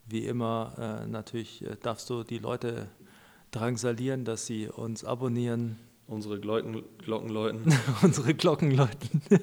Wie 0.07 0.25
immer, 0.25 1.03
äh, 1.05 1.07
natürlich 1.07 1.63
äh, 1.63 1.77
darfst 1.83 2.09
du 2.09 2.25
die 2.25 2.39
Leute 2.39 2.89
drangsalieren, 3.51 4.25
dass 4.25 4.47
sie 4.47 4.67
uns 4.67 5.05
abonnieren, 5.05 5.79
Unsere 6.07 6.41
Glocken, 6.41 6.85
Glocken 7.05 7.29
läuten. 7.29 7.79
unsere 8.03 8.33
Glocken 8.33 8.71
läuten. 8.71 9.21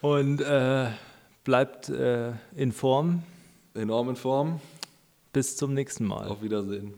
Und 0.00 0.40
äh, 0.40 0.90
bleibt 1.44 1.90
äh, 1.90 2.32
in 2.56 2.72
Form. 2.72 3.22
Enorm 3.74 4.10
in 4.10 4.16
Form. 4.16 4.60
Bis 5.32 5.56
zum 5.56 5.74
nächsten 5.74 6.04
Mal. 6.04 6.26
Auf 6.26 6.42
Wiedersehen. 6.42 6.94